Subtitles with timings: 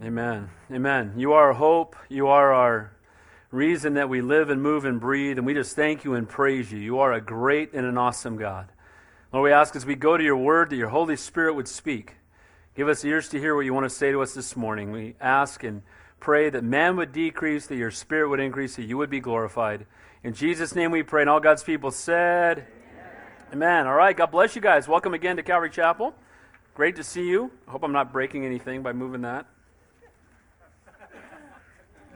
[0.00, 0.48] Amen.
[0.70, 1.14] Amen.
[1.16, 1.96] You are our hope.
[2.08, 2.92] You are our
[3.50, 6.70] reason that we live and move and breathe, and we just thank you and praise
[6.70, 6.78] you.
[6.78, 8.68] You are a great and an awesome God.
[9.32, 12.14] Lord, we ask as we go to your word that your Holy Spirit would speak.
[12.76, 14.92] Give us ears to hear what you want to say to us this morning.
[14.92, 15.82] We ask and
[16.20, 19.84] pray that man would decrease, that your spirit would increase, that you would be glorified.
[20.22, 21.22] In Jesus' name we pray.
[21.22, 22.68] And all God's people said,
[23.48, 23.52] Amen.
[23.52, 23.86] Amen.
[23.88, 24.16] All right.
[24.16, 24.86] God bless you guys.
[24.86, 26.14] Welcome again to Calvary Chapel.
[26.74, 27.50] Great to see you.
[27.66, 29.46] I hope I'm not breaking anything by moving that.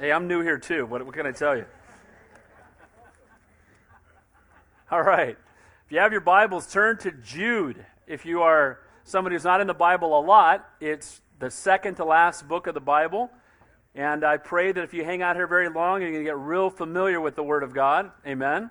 [0.02, 0.84] Hey, I'm new here too.
[0.84, 1.64] What, what can I tell you?
[4.90, 5.38] All right.
[5.86, 7.86] If you have your Bibles, turn to Jude.
[8.08, 12.04] If you are somebody who's not in the Bible a lot, it's the second to
[12.04, 13.30] last book of the Bible.
[13.94, 16.36] And I pray that if you hang out here very long, you're going to get
[16.36, 18.10] real familiar with the Word of God.
[18.26, 18.70] Amen.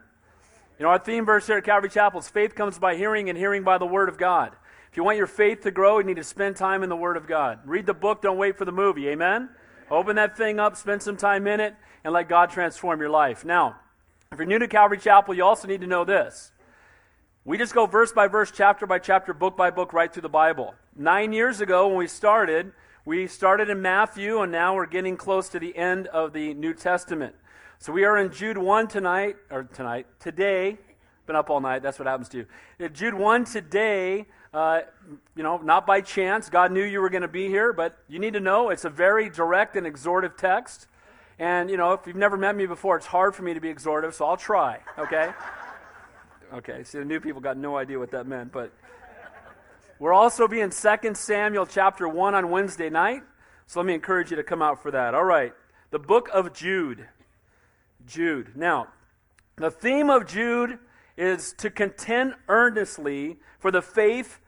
[0.79, 3.37] You know, our theme verse here at Calvary Chapel is faith comes by hearing, and
[3.37, 4.51] hearing by the Word of God.
[4.91, 7.15] If you want your faith to grow, you need to spend time in the Word
[7.15, 7.59] of God.
[7.63, 9.07] Read the book, don't wait for the movie.
[9.07, 9.47] Amen.
[9.91, 13.43] Open that thing up, spend some time in it, and let God transform your life.
[13.43, 13.75] Now,
[14.31, 16.53] if you're new to Calvary Chapel, you also need to know this.
[17.43, 20.29] We just go verse by verse, chapter by chapter, book by book, right through the
[20.29, 20.75] Bible.
[20.95, 22.71] Nine years ago, when we started,
[23.03, 26.73] we started in Matthew, and now we're getting close to the end of the New
[26.73, 27.35] Testament.
[27.79, 30.77] So we are in Jude 1 tonight, or tonight, today.
[31.31, 32.45] Been up all night, that's what happens to
[32.79, 32.89] you.
[32.89, 34.81] Jude 1 today, uh,
[35.33, 36.49] you know, not by chance.
[36.49, 38.89] God knew you were going to be here, but you need to know it's a
[38.89, 40.87] very direct and exhortive text.
[41.39, 43.69] And, you know, if you've never met me before, it's hard for me to be
[43.69, 45.31] exhortive, so I'll try, okay?
[46.53, 48.73] okay, see, the new people got no idea what that meant, but
[49.99, 53.23] we're also being in 2 Samuel chapter 1 on Wednesday night,
[53.67, 55.13] so let me encourage you to come out for that.
[55.13, 55.53] All right,
[55.91, 57.07] the book of Jude.
[58.05, 58.51] Jude.
[58.57, 58.89] Now,
[59.55, 60.77] the theme of Jude
[61.17, 64.39] is to contend earnestly for the faith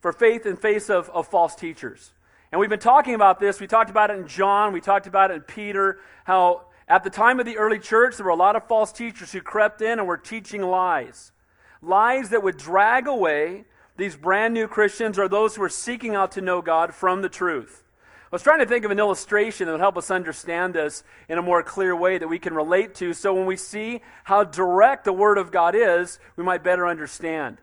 [0.00, 2.12] for faith in face of, of false teachers.
[2.52, 3.60] And we've been talking about this.
[3.60, 7.10] We talked about it in John, we talked about it in Peter, how at the
[7.10, 9.98] time of the early church, there were a lot of false teachers who crept in
[9.98, 11.32] and were teaching lies.
[11.82, 13.64] Lies that would drag away
[13.96, 17.28] these brand new Christians or those who were seeking out to know God from the
[17.28, 17.82] truth.
[18.36, 21.38] I was trying to think of an illustration that would help us understand this in
[21.38, 25.06] a more clear way that we can relate to so when we see how direct
[25.06, 27.56] the Word of God is, we might better understand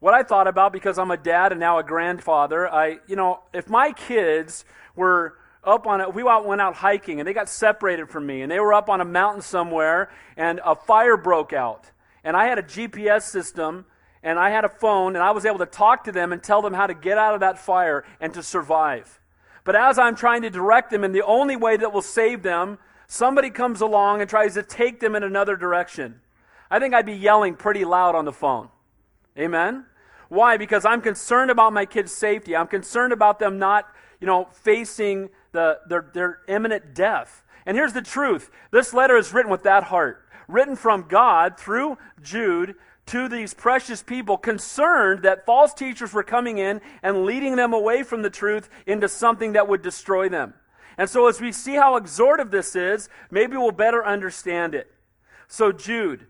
[0.00, 3.42] what I thought about because I'm a dad and now a grandfather, I, you know,
[3.54, 4.64] if my kids
[4.96, 8.50] were up on it, we went out hiking and they got separated from me and
[8.50, 11.92] they were up on a mountain somewhere and a fire broke out.
[12.24, 13.84] And I had a GPS system
[14.20, 16.60] and I had a phone and I was able to talk to them and tell
[16.60, 19.20] them how to get out of that fire and to survive.
[19.64, 22.78] But as I'm trying to direct them in the only way that will save them,
[23.06, 26.20] somebody comes along and tries to take them in another direction.
[26.70, 28.68] I think I'd be yelling pretty loud on the phone.
[29.38, 29.84] Amen?
[30.28, 30.56] Why?
[30.56, 32.56] Because I'm concerned about my kids' safety.
[32.56, 33.86] I'm concerned about them not,
[34.20, 37.44] you know, facing the, their, their imminent death.
[37.66, 41.98] And here's the truth this letter is written with that heart, written from God through
[42.22, 42.74] Jude
[43.06, 48.02] to these precious people, concerned that false teachers were coming in and leading them away
[48.02, 50.54] from the truth into something that would destroy them.
[50.98, 54.90] And so, as we see how exhortive this is, maybe we'll better understand it.
[55.48, 56.26] So, Jude,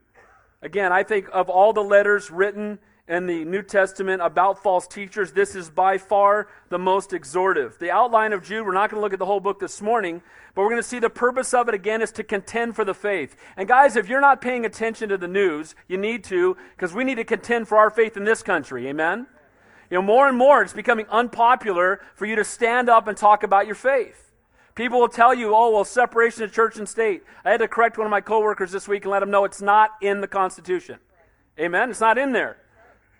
[0.62, 2.78] again, I think of all the letters written
[3.12, 7.78] in the New Testament about false teachers, this is by far the most exhortive.
[7.78, 10.22] The outline of Jude, we're not going to look at the whole book this morning,
[10.54, 12.94] but we're going to see the purpose of it again is to contend for the
[12.94, 13.36] faith.
[13.58, 17.04] And guys, if you're not paying attention to the news, you need to, because we
[17.04, 18.88] need to contend for our faith in this country.
[18.88, 19.26] Amen?
[19.90, 23.42] You know, more and more it's becoming unpopular for you to stand up and talk
[23.42, 24.32] about your faith.
[24.74, 27.24] People will tell you, oh, well, separation of church and state.
[27.44, 29.60] I had to correct one of my coworkers this week and let him know it's
[29.60, 30.98] not in the Constitution.
[31.60, 31.90] Amen?
[31.90, 32.56] It's not in there.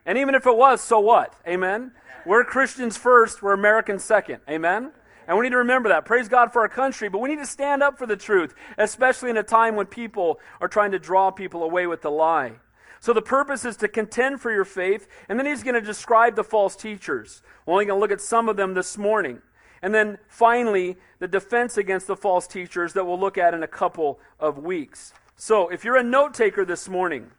[0.04, 1.34] And even if it was, so what?
[1.46, 1.92] Amen?
[2.26, 4.40] We're Christians first, we're Americans second.
[4.48, 4.92] Amen?
[5.26, 6.04] And we need to remember that.
[6.04, 9.30] Praise God for our country, but we need to stand up for the truth, especially
[9.30, 12.52] in a time when people are trying to draw people away with the lie.
[13.00, 16.36] So the purpose is to contend for your faith, and then he's going to describe
[16.36, 17.42] the false teachers.
[17.66, 19.43] We're only going to look at some of them this morning.
[19.82, 23.69] And then finally, the defense against the false teachers that we'll look at in a
[23.69, 25.12] couple of weeks.
[25.34, 27.32] So if you're a note taker this morning,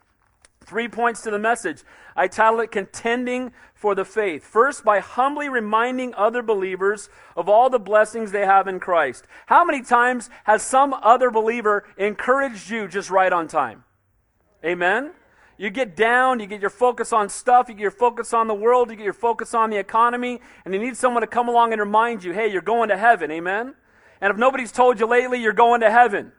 [0.63, 1.83] Three points to the message.
[2.15, 4.43] I title it Contending for the Faith.
[4.43, 9.25] First, by humbly reminding other believers of all the blessings they have in Christ.
[9.47, 13.83] How many times has some other believer encouraged you just right on time?
[14.63, 15.11] Amen?
[15.57, 18.53] You get down, you get your focus on stuff, you get your focus on the
[18.53, 21.73] world, you get your focus on the economy, and you need someone to come along
[21.73, 23.29] and remind you, hey, you're going to heaven.
[23.31, 23.75] Amen?
[24.19, 26.31] And if nobody's told you lately, you're going to heaven.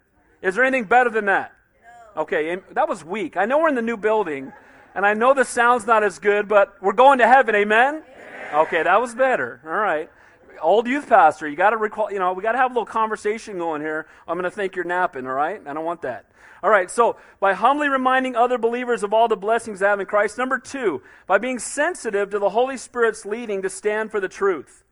[0.43, 1.53] Is there anything better than that?
[2.17, 3.37] Okay, that was weak.
[3.37, 4.53] I know we're in the new building,
[4.95, 7.95] and I know the sound's not as good, but we're going to heaven, amen?
[7.95, 8.55] amen?
[8.55, 9.61] Okay, that was better.
[9.65, 10.09] All right.
[10.63, 12.87] old youth pastor, you got to recall, you know, we got to have a little
[12.87, 14.07] conversation going here.
[14.29, 15.61] I'm going to think you're napping, all right?
[15.67, 16.27] I don't want that.
[16.63, 20.07] All right, so by humbly reminding other believers of all the blessings they have in
[20.07, 20.39] Christ.
[20.39, 24.84] Number two, by being sensitive to the Holy Spirit's leading to stand for the truth.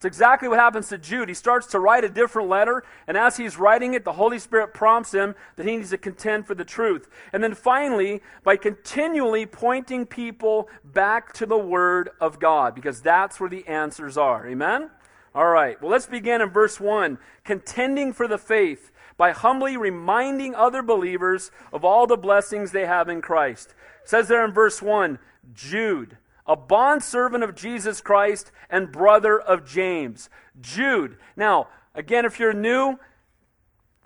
[0.00, 1.28] It's exactly what happens to Jude.
[1.28, 4.72] He starts to write a different letter, and as he's writing it, the Holy Spirit
[4.72, 7.06] prompts him that he needs to contend for the truth.
[7.34, 13.38] And then finally, by continually pointing people back to the Word of God, because that's
[13.38, 14.48] where the answers are.
[14.48, 14.88] Amen?
[15.34, 20.54] All right, well, let's begin in verse 1 contending for the faith by humbly reminding
[20.54, 23.74] other believers of all the blessings they have in Christ.
[24.02, 25.18] It says there in verse 1
[25.52, 30.28] Jude a bondservant of Jesus Christ and brother of James.
[30.60, 31.16] Jude.
[31.36, 32.98] Now, again, if you're new,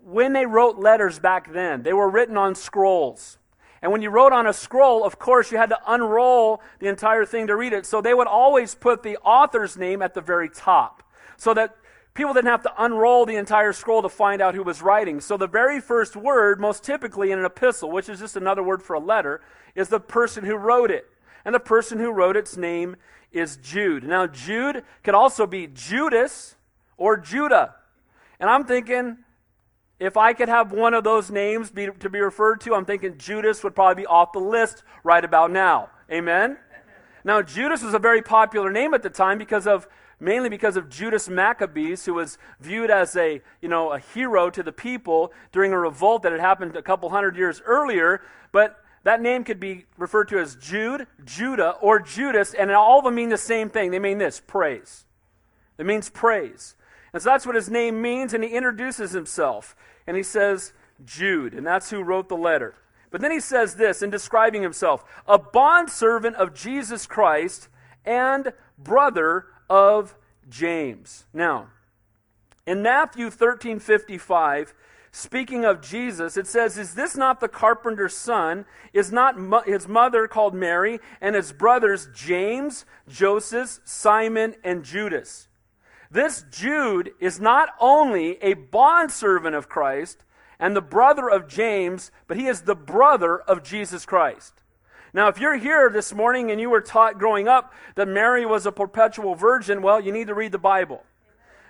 [0.00, 3.38] when they wrote letters back then, they were written on scrolls.
[3.81, 7.26] And when you wrote on a scroll, of course, you had to unroll the entire
[7.26, 7.84] thing to read it.
[7.84, 11.02] So they would always put the author's name at the very top
[11.37, 11.76] so that
[12.14, 15.20] people didn't have to unroll the entire scroll to find out who was writing.
[15.20, 18.82] So the very first word, most typically in an epistle, which is just another word
[18.82, 19.42] for a letter,
[19.75, 21.06] is the person who wrote it
[21.44, 22.96] and the person who wrote its name
[23.32, 24.05] is Jude.
[24.05, 26.56] Now, Jude could also be Judas
[26.96, 27.75] or Judah.
[28.41, 29.19] And I'm thinking,
[29.99, 33.19] if I could have one of those names be, to be referred to, I'm thinking
[33.19, 35.91] Judas would probably be off the list right about now.
[36.11, 36.58] Amen?
[37.25, 39.88] Now, Judas was a very popular name at the time because of
[40.20, 44.62] mainly because of Judas Maccabeus, who was viewed as a, you know, a hero to
[44.62, 48.23] the people during a revolt that had happened a couple hundred years earlier.
[48.52, 53.04] But that name could be referred to as Jude, Judah, or Judas, and all of
[53.04, 53.90] them mean the same thing.
[53.90, 55.04] They mean this praise.
[55.78, 56.74] It means praise.
[57.12, 59.76] And so that's what his name means, and he introduces himself.
[60.06, 60.72] And he says,
[61.04, 62.74] Jude, and that's who wrote the letter.
[63.10, 67.68] But then he says this in describing himself a bondservant of Jesus Christ
[68.04, 70.16] and brother of
[70.48, 71.24] James.
[71.32, 71.68] Now,
[72.66, 74.74] in Matthew 13 55,
[75.14, 78.64] speaking of Jesus, it says, Is this not the carpenter's son?
[78.93, 85.49] Is not mo- his mother called Mary, and his brothers James, Joseph, Simon, and Judas?
[86.11, 90.25] This Jude is not only a bondservant of Christ
[90.58, 94.62] and the brother of James, but he is the brother of Jesus Christ.
[95.12, 98.66] Now, if you're here this morning and you were taught growing up that Mary was
[98.66, 101.05] a perpetual virgin, well, you need to read the Bible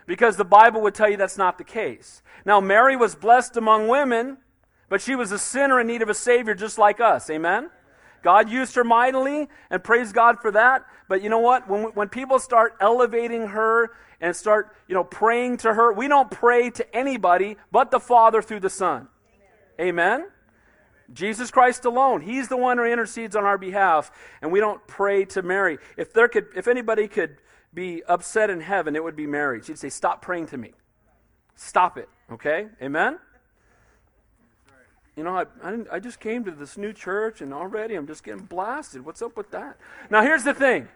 [0.07, 2.23] because the Bible would tell you that's not the case.
[2.45, 4.39] Now, Mary was blessed among women,
[4.89, 7.31] but she was a sinner in need of a Savior just like us.
[7.31, 7.71] Amen?
[8.23, 10.85] God used her mightily, and praise God for that.
[11.09, 11.69] But you know what?
[11.69, 13.91] When, when people start elevating her
[14.21, 18.41] and start, you know, praying to her, we don't pray to anybody but the Father
[18.41, 19.09] through the Son.
[19.79, 19.89] Amen?
[19.89, 20.27] Amen?
[21.13, 22.23] Jesus Christ alone.
[22.23, 24.11] He's the one who intercedes on our behalf,
[24.41, 25.79] and we don't pray to Mary.
[25.99, 27.37] If there could, if anybody could
[27.75, 29.63] be upset in heaven, it would be Mary.
[29.63, 30.73] She'd say, Stop praying to me.
[31.57, 32.09] Stop it.
[32.31, 32.69] Okay?
[32.83, 33.19] Amen?
[35.17, 38.25] You know, I, I, I, just came to this new church and already I'm just
[38.25, 39.05] getting blasted.
[39.05, 39.77] What's up with that?
[40.11, 40.89] Now, here's the thing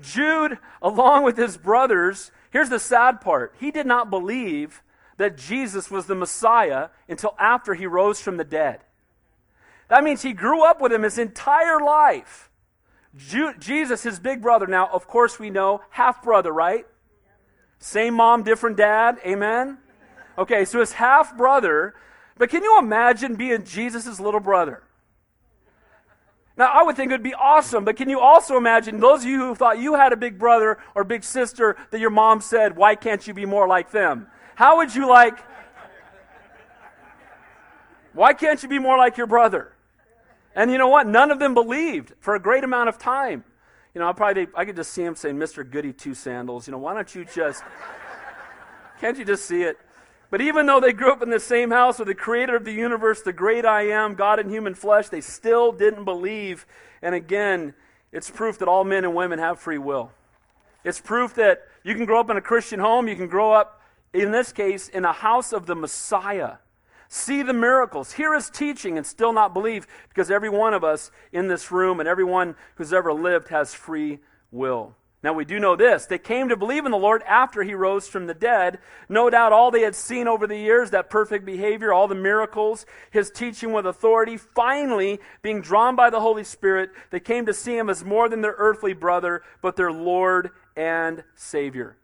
[0.00, 3.54] Jude, along with his brothers, here's the sad part.
[3.60, 4.82] He did not believe
[5.18, 8.80] that Jesus was the Messiah until after he rose from the dead.
[9.88, 12.50] That means he grew up with him his entire life.
[13.16, 14.66] Jesus, his big brother.
[14.66, 16.86] Now, of course, we know half brother, right?
[17.78, 19.18] Same mom, different dad.
[19.26, 19.78] Amen?
[20.38, 21.94] Okay, so his half brother.
[22.38, 24.82] But can you imagine being Jesus' little brother?
[26.58, 29.28] Now, I would think it would be awesome, but can you also imagine those of
[29.28, 32.76] you who thought you had a big brother or big sister that your mom said,
[32.76, 34.28] Why can't you be more like them?
[34.54, 35.38] How would you like?
[38.14, 39.75] Why can't you be more like your brother?
[40.56, 41.06] And you know what?
[41.06, 43.44] None of them believed for a great amount of time.
[43.94, 45.68] You know, I probably I could just see him saying, "Mr.
[45.70, 47.62] Goody Two Sandals." You know, why don't you just?
[49.00, 49.78] can't you just see it?
[50.30, 52.72] But even though they grew up in the same house with the creator of the
[52.72, 56.66] universe, the great I am, God in human flesh, they still didn't believe.
[57.00, 57.74] And again,
[58.10, 60.10] it's proof that all men and women have free will.
[60.82, 63.82] It's proof that you can grow up in a Christian home, you can grow up,
[64.12, 66.56] in this case, in a house of the Messiah
[67.08, 71.10] see the miracles, hear his teaching, and still not believe because every one of us
[71.32, 74.18] in this room and everyone who's ever lived has free
[74.50, 74.94] will.
[75.22, 76.06] Now, we do know this.
[76.06, 78.78] They came to believe in the Lord after he rose from the dead.
[79.08, 82.86] No doubt all they had seen over the years, that perfect behavior, all the miracles,
[83.10, 87.76] his teaching with authority, finally, being drawn by the Holy Spirit, they came to see
[87.76, 91.96] him as more than their earthly brother, but their Lord and Savior.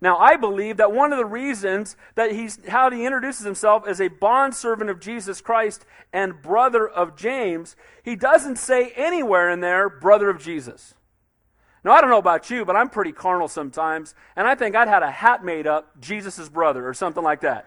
[0.00, 4.00] Now, I believe that one of the reasons that he's how he introduces himself as
[4.00, 9.88] a bondservant of Jesus Christ and brother of James, he doesn't say anywhere in there
[9.88, 10.94] brother of Jesus.
[11.82, 14.88] Now, I don't know about you, but I'm pretty carnal sometimes, and I think I'd
[14.88, 17.66] had a hat made up, Jesus' brother, or something like that.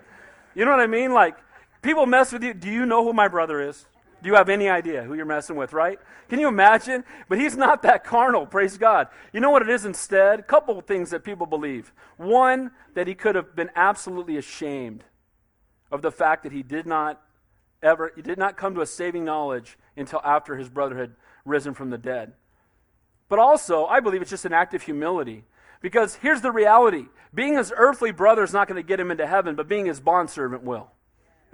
[0.54, 1.14] You know what I mean?
[1.14, 1.38] Like,
[1.82, 2.54] people mess with you.
[2.54, 3.86] Do you know who my brother is?
[4.22, 6.00] Do you have any idea who you're messing with, right?
[6.28, 7.04] Can you imagine?
[7.28, 9.08] But he's not that carnal, praise God.
[9.34, 10.40] You know what it is instead?
[10.40, 11.94] A couple of things that people believe.
[12.18, 15.04] One, that he could have been absolutely ashamed
[15.92, 17.22] of the fact that he did not
[17.82, 21.12] ever, he did not come to a saving knowledge until after his brother had
[21.46, 22.34] risen from the dead.
[23.30, 25.46] But also, I believe it's just an act of humility.
[25.82, 29.26] Because here's the reality being his earthly brother is not going to get him into
[29.26, 30.92] heaven, but being his bondservant will.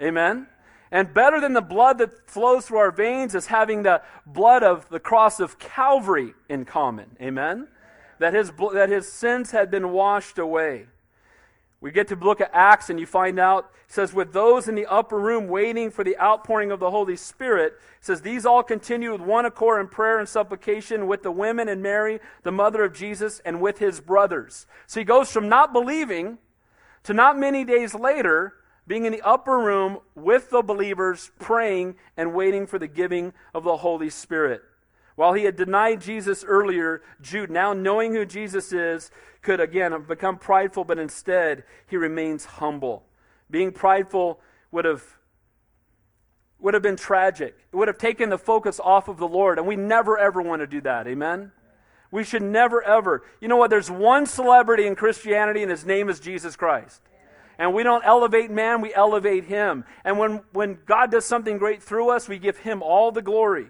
[0.00, 0.46] Amen?
[0.90, 4.88] And better than the blood that flows through our veins is having the blood of
[4.88, 7.16] the cross of Calvary in common.
[7.20, 7.68] Amen?
[8.18, 10.86] That his, that his sins had been washed away.
[11.80, 14.74] We get to look at Acts and you find out, it says, with those in
[14.74, 18.62] the upper room waiting for the outpouring of the Holy Spirit, it says, these all
[18.62, 22.82] continue with one accord in prayer and supplication with the women and Mary, the mother
[22.82, 24.66] of Jesus, and with his brothers.
[24.86, 26.38] So he goes from not believing
[27.02, 28.54] to not many days later
[28.86, 33.64] being in the upper room with the believers, praying and waiting for the giving of
[33.64, 34.62] the Holy Spirit.
[35.16, 39.10] While he had denied Jesus earlier, Jude, now knowing who Jesus is,
[39.42, 43.04] could again have become prideful, but instead he remains humble.
[43.50, 44.40] Being prideful
[44.70, 45.02] would have
[46.58, 47.54] would have been tragic.
[47.72, 50.60] It would have taken the focus off of the Lord, and we never ever want
[50.60, 51.06] to do that.
[51.06, 51.52] Amen.
[52.10, 53.24] We should never ever.
[53.40, 53.70] You know what?
[53.70, 57.00] There's one celebrity in Christianity, and his name is Jesus Christ.
[57.58, 59.84] And we don't elevate man, we elevate him.
[60.04, 63.68] And when, when God does something great through us, we give him all the glory.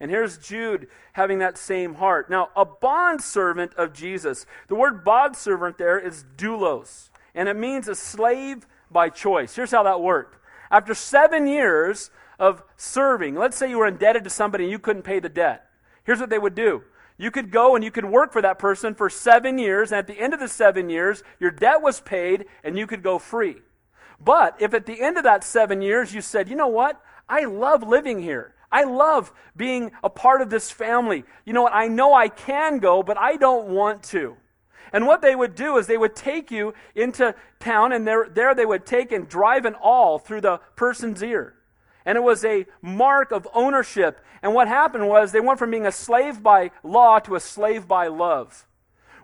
[0.00, 2.30] And here's Jude having that same heart.
[2.30, 4.46] Now, a bondservant of Jesus.
[4.68, 9.54] The word bondservant there is doulos, and it means a slave by choice.
[9.54, 10.38] Here's how that worked.
[10.70, 15.02] After seven years of serving, let's say you were indebted to somebody and you couldn't
[15.02, 15.66] pay the debt.
[16.04, 16.82] Here's what they would do.
[17.20, 20.06] You could go and you could work for that person for seven years, and at
[20.06, 23.56] the end of the seven years, your debt was paid and you could go free.
[24.18, 26.98] But if at the end of that seven years you said, you know what?
[27.28, 28.54] I love living here.
[28.72, 31.24] I love being a part of this family.
[31.44, 31.74] You know what?
[31.74, 34.38] I know I can go, but I don't want to.
[34.90, 38.54] And what they would do is they would take you into town, and there, there
[38.54, 41.54] they would take and drive an awl through the person's ear.
[42.04, 44.20] And it was a mark of ownership.
[44.42, 47.86] And what happened was they went from being a slave by law to a slave
[47.86, 48.66] by love.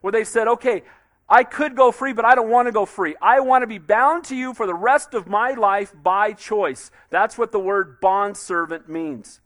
[0.02, 0.82] Where they said, okay,
[1.28, 3.16] I could go free, but I don't want to go free.
[3.20, 6.90] I want to be bound to you for the rest of my life by choice.
[7.10, 9.40] That's what the word bond servant means.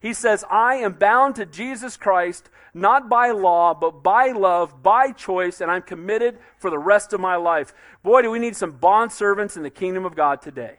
[0.00, 5.12] He says, I am bound to Jesus Christ, not by law, but by love, by
[5.12, 7.72] choice, and I'm committed for the rest of my life.
[8.02, 10.78] Boy, do we need some bond servants in the kingdom of God today.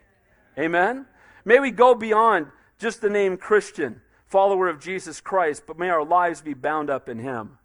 [0.59, 1.05] Amen?
[1.45, 2.47] May we go beyond
[2.79, 7.09] just the name Christian, follower of Jesus Christ, but may our lives be bound up
[7.09, 7.57] in Him.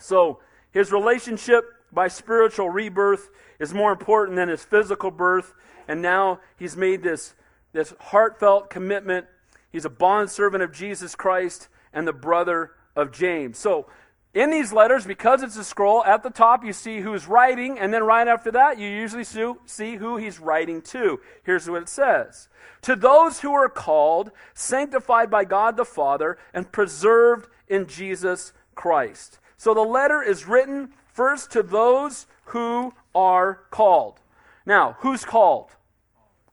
[0.00, 5.54] So, his relationship by spiritual rebirth is more important than his physical birth,
[5.86, 7.34] and now he's made this,
[7.72, 9.26] this heartfelt commitment.
[9.72, 13.58] He's a bondservant of Jesus Christ and the brother of James.
[13.58, 13.86] So,
[14.34, 17.92] in these letters, because it's a scroll, at the top you see who's writing, and
[17.92, 21.20] then right after that, you usually see who he's writing to.
[21.42, 22.48] Here's what it says
[22.82, 29.38] To those who are called, sanctified by God the Father, and preserved in Jesus Christ.
[29.56, 34.20] So the letter is written first to those who are called.
[34.64, 35.70] Now, who's called?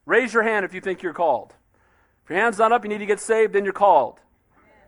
[0.06, 1.52] Raise your hand if you think you're called.
[2.24, 4.20] If your hand's not up, you need to get saved, then you're called.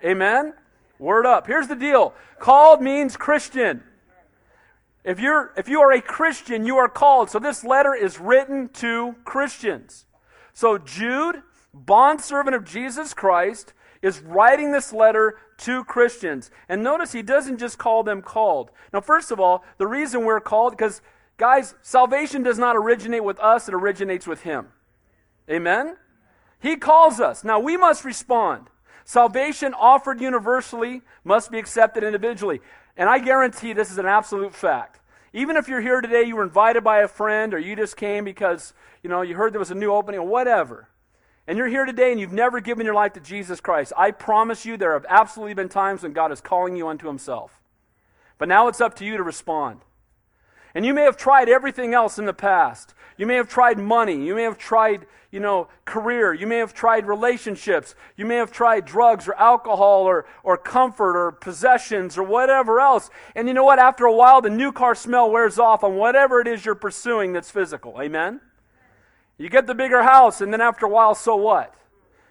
[0.04, 0.54] Amen?
[0.99, 1.47] Word up.
[1.47, 3.83] Here's the deal called means Christian.
[5.05, 7.31] If, you're, if you are a Christian, you are called.
[7.31, 10.07] So this letter is written to Christians.
[10.52, 16.50] So Jude, bondservant of Jesus Christ, is writing this letter to Christians.
[16.69, 18.71] And notice he doesn't just call them called.
[18.93, 21.00] Now, first of all, the reason we're called, because,
[21.37, 24.69] guys, salvation does not originate with us, it originates with him.
[25.50, 25.97] Amen?
[26.61, 27.45] He calls us.
[27.45, 28.69] Now, we must respond.
[29.09, 32.61] Salvation offered universally must be accepted individually.
[32.95, 35.00] And I guarantee this is an absolute fact.
[35.33, 38.23] Even if you're here today, you were invited by a friend, or you just came
[38.23, 40.91] because, you know, you heard there was a new opening, or whatever.
[41.47, 43.95] And you're here today and you've never given your life to Jesus Christ.
[43.97, 47.62] I promise you there have absolutely been times when God is calling you unto himself.
[48.37, 49.81] But now it's up to you to respond.
[50.75, 52.93] And you may have tried everything else in the past.
[53.19, 54.25] You may have tried money.
[54.25, 56.33] You may have tried, you know, career.
[56.33, 57.95] You may have tried relationships.
[58.17, 63.11] You may have tried drugs or alcohol or, or comfort or possessions or whatever else.
[63.35, 63.81] And you know what?
[63.81, 67.33] After a while, the new car smell wears off on whatever it is you're pursuing
[67.33, 68.01] that's physical.
[68.01, 68.41] Amen?
[69.37, 71.75] You get the bigger house, and then after a while, so what?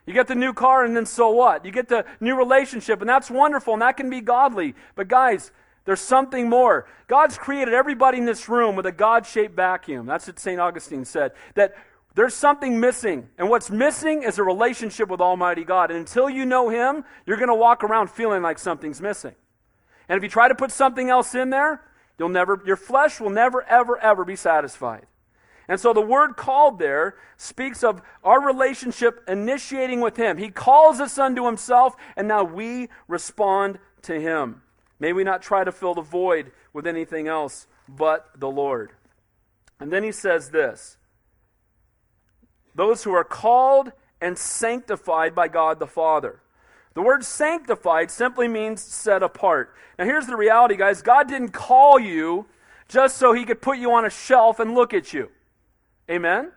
[0.06, 1.65] You get the new car, and then so what?
[1.65, 4.74] You get the new relationship, and that's wonderful, and that can be godly.
[4.96, 5.51] But guys,
[5.88, 6.86] there's something more.
[7.08, 10.06] God's created everybody in this room with a God shaped vacuum.
[10.06, 10.60] That's what St.
[10.60, 11.32] Augustine said.
[11.56, 11.77] That
[12.13, 13.29] there's something missing.
[13.38, 15.89] And what's missing is a relationship with Almighty God.
[15.89, 19.34] And until you know Him, you're going to walk around feeling like something's missing.
[20.10, 21.82] And if you try to put something else in there,
[22.20, 25.06] you'll never, your flesh will never, ever, ever be satisfied.
[25.70, 30.38] And so the word called there speaks of our relationship initiating with Him.
[30.38, 34.63] He calls us unto Himself, and now we respond to Him.
[35.00, 38.92] May we not try to fill the void with anything else but the Lord.
[39.80, 40.98] And then He says this
[42.75, 46.42] those who are called and sanctified by God the Father.
[46.94, 49.75] The word sanctified simply means set apart.
[50.00, 52.48] Now, here's the reality, guys God didn't call you
[52.88, 55.30] just so He could put you on a shelf and look at you.
[56.10, 56.51] Amen?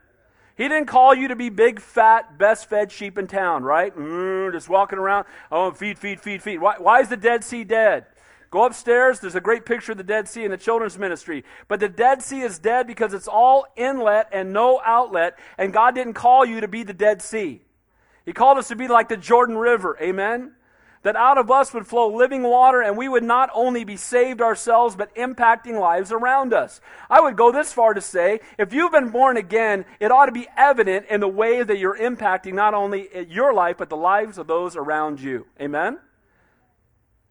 [0.56, 3.96] He didn't call you to be big, fat, best fed sheep in town, right?
[3.96, 5.26] Mm, just walking around.
[5.50, 6.58] Oh, feed, feed, feed, feed.
[6.58, 8.04] Why, why is the Dead Sea dead?
[8.50, 9.20] Go upstairs.
[9.20, 11.44] There's a great picture of the Dead Sea in the children's ministry.
[11.68, 15.94] But the Dead Sea is dead because it's all inlet and no outlet, and God
[15.94, 17.62] didn't call you to be the Dead Sea.
[18.24, 19.96] He called us to be like the Jordan River.
[20.02, 20.52] Amen?
[21.02, 24.42] That out of us would flow living water, and we would not only be saved
[24.42, 26.80] ourselves, but impacting lives around us.
[27.08, 30.32] I would go this far to say if you've been born again, it ought to
[30.32, 34.38] be evident in the way that you're impacting not only your life, but the lives
[34.38, 35.46] of those around you.
[35.60, 36.00] Amen?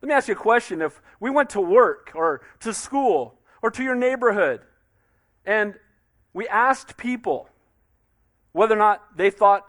[0.02, 0.82] Let me ask you a question.
[0.82, 4.62] If we went to work or to school or to your neighborhood
[5.46, 5.76] and
[6.34, 7.50] we asked people
[8.52, 9.66] whether or not they thought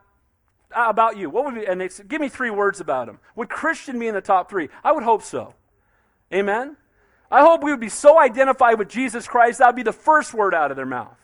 [0.74, 3.18] about you, what would be, and they said, give me three words about them.
[3.34, 4.68] Would Christian be in the top three?
[4.84, 5.54] I would hope so.
[6.32, 6.76] Amen?
[7.30, 10.32] I hope we would be so identified with Jesus Christ, that would be the first
[10.32, 11.16] word out of their mouth.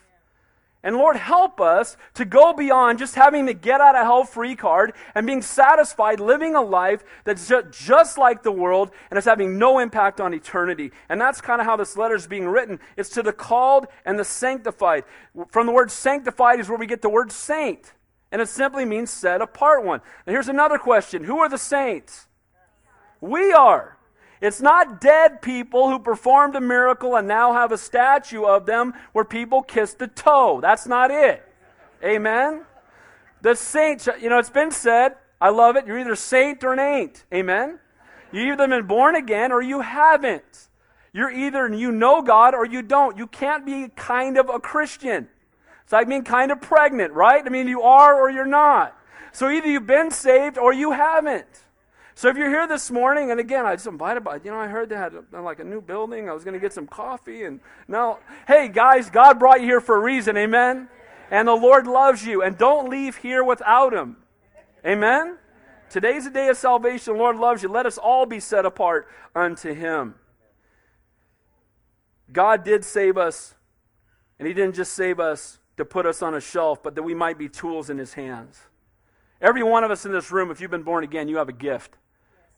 [0.86, 4.54] And Lord, help us to go beyond just having the get out of hell free
[4.54, 9.58] card and being satisfied living a life that's just like the world and is having
[9.58, 10.92] no impact on eternity.
[11.08, 12.78] And that's kind of how this letter is being written.
[12.96, 15.02] It's to the called and the sanctified.
[15.48, 17.92] From the word sanctified is where we get the word saint.
[18.30, 20.02] And it simply means set apart one.
[20.24, 22.28] Now here's another question Who are the saints?
[23.20, 23.95] We are.
[24.40, 28.94] It's not dead people who performed a miracle and now have a statue of them
[29.12, 30.60] where people kiss the toe.
[30.60, 31.42] That's not it.
[32.04, 32.62] Amen?
[33.42, 36.78] The saints, you know, it's been said, I love it, you're either saint or an
[36.78, 37.24] ain't.
[37.32, 37.78] Amen?
[38.32, 40.68] You either been born again or you haven't.
[41.12, 43.16] You're either you know God or you don't.
[43.16, 45.28] You can't be kind of a Christian.
[45.84, 47.42] It's like being kind of pregnant, right?
[47.44, 48.94] I mean, you are or you're not.
[49.32, 51.46] So either you've been saved or you haven't.
[52.16, 54.68] So if you're here this morning, and again, I just invited by, you know, I
[54.68, 56.30] heard they had a, like a new building.
[56.30, 59.82] I was going to get some coffee, and now, hey guys, God brought you here
[59.82, 60.88] for a reason, amen.
[61.30, 64.16] And the Lord loves you, and don't leave here without Him,
[64.82, 65.36] amen.
[65.90, 67.12] Today's a day of salvation.
[67.12, 67.68] The Lord loves you.
[67.68, 70.14] Let us all be set apart unto Him.
[72.32, 73.54] God did save us,
[74.38, 77.12] and He didn't just save us to put us on a shelf, but that we
[77.12, 78.58] might be tools in His hands.
[79.38, 81.52] Every one of us in this room, if you've been born again, you have a
[81.52, 81.98] gift.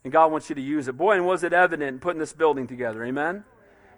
[0.05, 0.97] And God wants you to use it.
[0.97, 3.05] Boy, and was it evident in putting this building together.
[3.05, 3.45] Amen?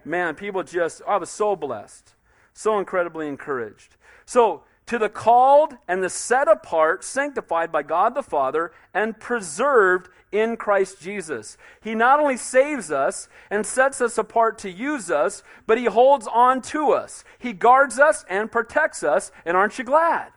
[0.05, 2.15] Man, people just, I was so blessed.
[2.53, 3.97] So incredibly encouraged.
[4.25, 10.09] So, to the called and the set apart, sanctified by God the Father, and preserved
[10.33, 11.57] in Christ Jesus.
[11.81, 16.27] He not only saves us and sets us apart to use us, but He holds
[16.27, 17.25] on to us.
[17.39, 19.31] He guards us and protects us.
[19.45, 20.33] And aren't you glad?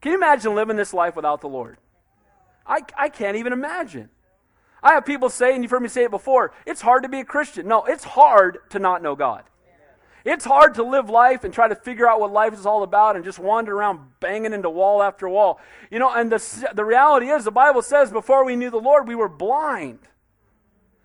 [0.00, 1.78] Can you imagine living this life without the Lord?
[2.64, 4.10] I, I can't even imagine.
[4.82, 7.20] I have people say, and you've heard me say it before, it's hard to be
[7.20, 7.66] a Christian.
[7.66, 9.44] No, it's hard to not know God.
[10.24, 13.16] It's hard to live life and try to figure out what life is all about
[13.16, 15.58] and just wander around banging into wall after wall.
[15.90, 19.08] You know, and the, the reality is, the Bible says before we knew the Lord,
[19.08, 20.00] we were blind.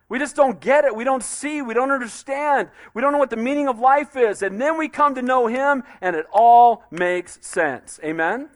[0.10, 0.96] We just don't get it.
[0.96, 1.62] We don't see.
[1.62, 2.70] We don't understand.
[2.94, 4.42] We don't know what the meaning of life is.
[4.42, 8.00] And then we come to know Him, and it all makes sense.
[8.04, 8.50] Amen?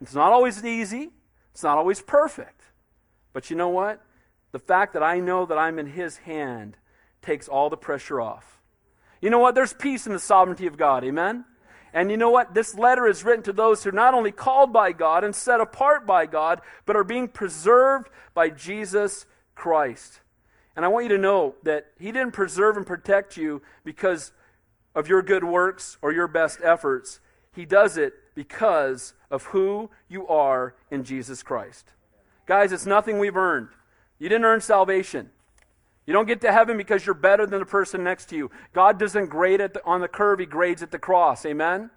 [0.00, 1.10] It's not always easy,
[1.52, 2.62] it's not always perfect.
[3.32, 4.02] But you know what?
[4.52, 6.76] The fact that I know that I'm in His hand
[7.22, 8.60] takes all the pressure off.
[9.20, 9.54] You know what?
[9.54, 11.04] There's peace in the sovereignty of God.
[11.04, 11.44] Amen?
[11.92, 12.54] And you know what?
[12.54, 15.60] This letter is written to those who are not only called by God and set
[15.60, 20.20] apart by God, but are being preserved by Jesus Christ.
[20.76, 24.32] And I want you to know that He didn't preserve and protect you because
[24.94, 27.20] of your good works or your best efforts.
[27.54, 31.92] He does it because of who you are in Jesus Christ.
[32.46, 33.68] Guys, it's nothing we've earned.
[34.20, 35.30] You didn't earn salvation.
[36.06, 38.50] You don't get to heaven because you're better than the person next to you.
[38.72, 41.44] God doesn't grade on the curve, He grades at the cross.
[41.44, 41.90] Amen?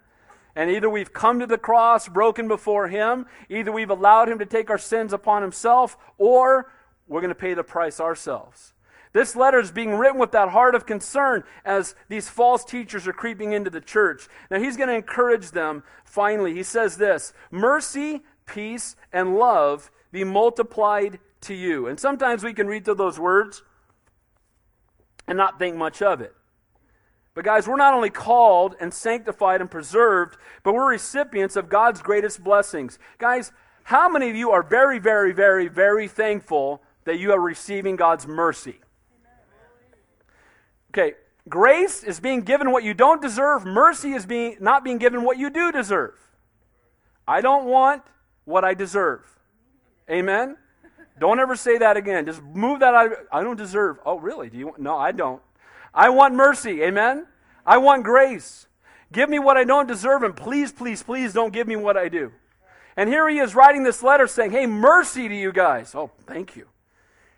[0.56, 4.46] And either we've come to the cross broken before Him, either we've allowed Him to
[4.46, 6.72] take our sins upon Himself, or
[7.06, 8.72] we're going to pay the price ourselves.
[9.12, 13.12] This letter is being written with that heart of concern as these false teachers are
[13.12, 14.28] creeping into the church.
[14.50, 16.54] Now, he's going to encourage them finally.
[16.54, 21.86] He says this Mercy, peace, and love be multiplied to you.
[21.86, 23.62] And sometimes we can read through those words
[25.26, 26.34] and not think much of it.
[27.34, 32.00] But, guys, we're not only called and sanctified and preserved, but we're recipients of God's
[32.00, 32.98] greatest blessings.
[33.18, 33.50] Guys,
[33.84, 38.26] how many of you are very, very, very, very thankful that you are receiving God's
[38.26, 38.80] mercy?
[40.90, 41.14] Okay,
[41.48, 45.38] grace is being given what you don't deserve, mercy is being not being given what
[45.38, 46.14] you do deserve.
[47.26, 48.02] I don't want
[48.44, 49.22] what I deserve.
[50.08, 50.56] Amen.
[51.18, 52.26] Don't ever say that again.
[52.26, 53.12] Just move that out.
[53.32, 53.98] I don't deserve.
[54.04, 54.50] Oh, really?
[54.50, 54.66] Do you?
[54.66, 55.40] Want, no, I don't.
[55.92, 56.82] I want mercy.
[56.82, 57.26] Amen.
[57.64, 58.66] I want grace.
[59.12, 62.08] Give me what I don't deserve, and please, please, please don't give me what I
[62.08, 62.32] do.
[62.96, 65.94] And here he is writing this letter saying, Hey, mercy to you guys.
[65.94, 66.68] Oh, thank you.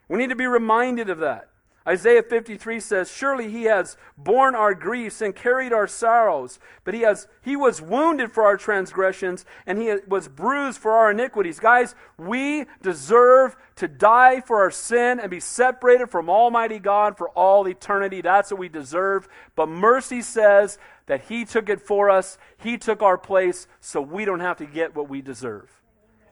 [0.09, 1.49] We need to be reminded of that.
[1.89, 7.03] Isaiah 53 says, Surely he has borne our griefs and carried our sorrows, but he,
[7.03, 11.61] has, he was wounded for our transgressions and he was bruised for our iniquities.
[11.61, 17.29] Guys, we deserve to die for our sin and be separated from Almighty God for
[17.31, 18.21] all eternity.
[18.21, 19.29] That's what we deserve.
[19.55, 24.25] But mercy says that he took it for us, he took our place, so we
[24.25, 25.71] don't have to get what we deserve.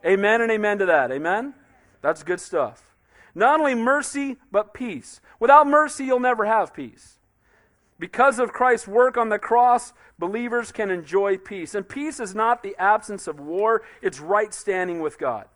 [0.05, 1.11] Amen and amen to that.
[1.11, 1.53] Amen?
[2.01, 2.84] That's good stuff.
[3.35, 5.19] Not only mercy, but peace.
[5.39, 7.19] Without mercy, you'll never have peace.
[7.99, 11.75] Because of Christ's work on the cross, believers can enjoy peace.
[11.75, 15.47] And peace is not the absence of war, it's right standing with God.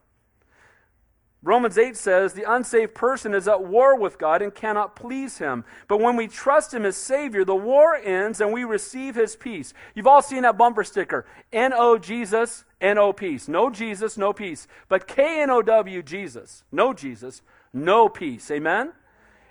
[1.42, 5.64] Romans 8 says the unsaved person is at war with God and cannot please him.
[5.88, 9.74] But when we trust him as Savior, the war ends and we receive his peace.
[9.96, 13.48] You've all seen that bumper sticker N O Jesus, N O peace.
[13.48, 14.68] No Jesus, no peace.
[14.90, 17.42] But K N O W Jesus, no Jesus,
[17.74, 18.50] no peace.
[18.52, 18.94] Amen?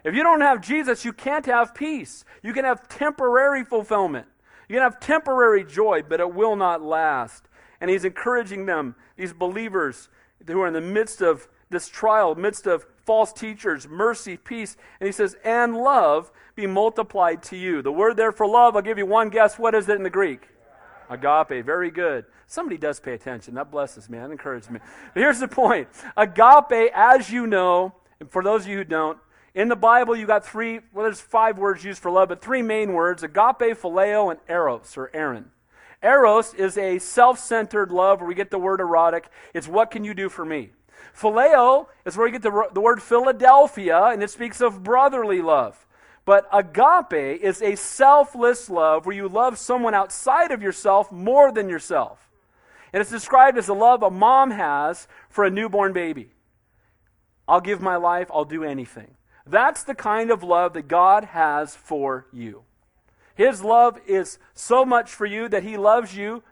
[0.05, 2.25] If you don't have Jesus, you can't have peace.
[2.43, 4.27] You can have temporary fulfillment.
[4.69, 7.45] You can have temporary joy, but it will not last.
[7.81, 10.09] And he's encouraging them, these believers
[10.47, 14.77] who are in the midst of this trial, midst of false teachers, mercy, peace.
[15.01, 17.83] And he says, and love be multiplied to you.
[17.83, 19.59] The word there for love, I'll give you one guess.
[19.59, 20.49] What is it in the Greek?
[21.11, 21.65] Agape.
[21.65, 22.25] Very good.
[22.47, 23.55] Somebody does pay attention.
[23.55, 24.19] That blesses me.
[24.19, 24.81] That encourages me.
[25.15, 27.95] But here's the point Agape, as you know,
[28.31, 29.19] for those of you who don't,
[29.55, 32.63] in the Bible, you got three, well, there's five words used for love, but three
[32.63, 35.51] main words agape, phileo, and eros, or Aaron.
[36.03, 39.29] Eros is a self centered love where we get the word erotic.
[39.55, 40.71] It's what can you do for me?
[41.17, 45.87] Phileo is where we get the, the word Philadelphia, and it speaks of brotherly love.
[46.25, 51.69] But agape is a selfless love where you love someone outside of yourself more than
[51.69, 52.29] yourself.
[52.93, 56.31] And it's described as the love a mom has for a newborn baby.
[57.49, 59.17] I'll give my life, I'll do anything.
[59.47, 62.65] That's the kind of love that God has for you.
[63.35, 66.43] His love is so much for you that He loves you,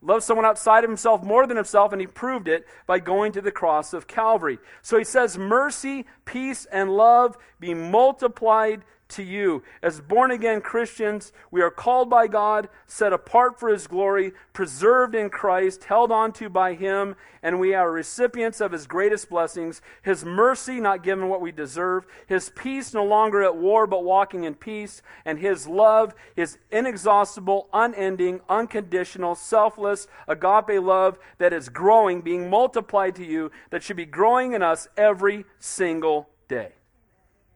[0.00, 3.42] loves someone outside of Himself more than Himself, and He proved it by going to
[3.42, 4.58] the cross of Calvary.
[4.80, 9.62] So He says, Mercy, peace, and love be multiplied to you.
[9.82, 15.14] As born again Christians, we are called by God, set apart for His glory, preserved
[15.14, 19.80] in Christ, held onto by Him, and we are recipients of His greatest blessings.
[20.02, 24.44] His mercy, not given what we deserve, His peace, no longer at war, but walking
[24.44, 32.20] in peace, and His love, His inexhaustible, unending, unconditional, selfless, agape love that is growing,
[32.20, 36.72] being multiplied to you, that should be growing in us every single day.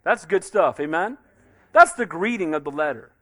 [0.02, 0.80] That's good stuff.
[0.80, 1.18] Amen?
[1.72, 3.12] That's the greeting of the letter.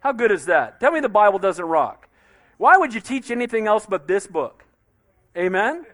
[0.00, 0.80] How good is that?
[0.80, 2.08] Tell me the Bible doesn't rock.
[2.56, 4.64] Why would you teach anything else but this book?
[5.36, 5.86] Amen?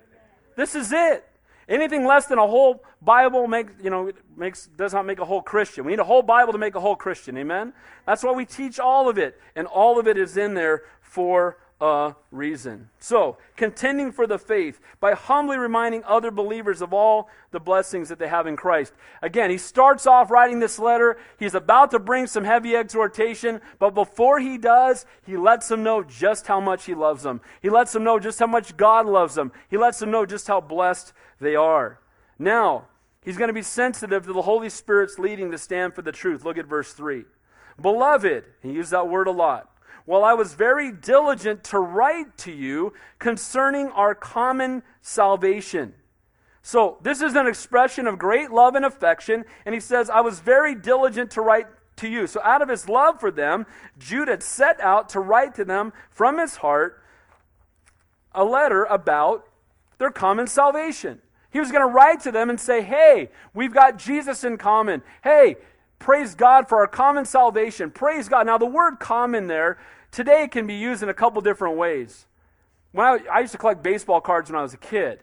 [0.57, 1.25] This is it.
[1.69, 5.41] Anything less than a whole Bible makes, you know, makes, does not make a whole
[5.41, 5.85] Christian.
[5.85, 7.39] We need a whole Bible to make a whole Christian.
[7.39, 7.73] Amen?
[8.07, 9.41] That's why we teach all of it.
[9.57, 12.89] And all of it is in there for a reason.
[12.99, 18.19] So, contending for the faith by humbly reminding other believers of all the blessings that
[18.19, 18.95] they have in Christ.
[19.21, 21.19] Again, he starts off writing this letter.
[21.39, 26.03] He's about to bring some heavy exhortation, but before he does, he lets them know
[26.03, 27.43] just how much he loves them.
[27.61, 29.53] He lets them know just how much God loves them.
[29.69, 32.01] He lets them know just how blessed they are.
[32.39, 32.87] Now,
[33.23, 36.47] he's going to be sensitive to the Holy Spirit's leading to stand for the truth.
[36.47, 37.25] Look at verse 3.
[37.79, 39.69] Beloved, he used that word a lot
[40.05, 45.95] while I was very diligent to write to you concerning our common salvation.
[46.63, 50.41] So, this is an expression of great love and affection, and he says, I was
[50.41, 52.27] very diligent to write to you.
[52.27, 53.67] So, out of his love for them,
[53.99, 57.03] Jude had set out to write to them from his heart
[58.35, 59.47] a letter about
[59.99, 61.21] their common salvation.
[61.51, 65.03] He was going to write to them and say, Hey, we've got Jesus in common.
[65.23, 65.57] Hey,
[65.99, 67.91] praise God for our common salvation.
[67.91, 68.47] Praise God.
[68.47, 69.79] Now, the word common there
[70.15, 72.27] today it can be used in a couple different ways.
[72.93, 75.21] When I, I used to collect baseball cards when I was a kid.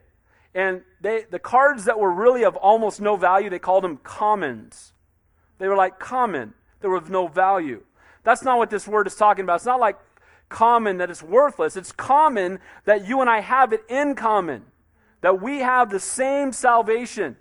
[0.53, 4.91] And they, the cards that were really of almost no value, they called them commons.
[5.59, 7.83] They were like common, they were of no value.
[8.23, 9.55] That's not what this word is talking about.
[9.57, 9.97] It's not like
[10.49, 11.77] common that it's worthless.
[11.77, 14.65] It's common that you and I have it in common,
[15.21, 17.37] that we have the same salvation.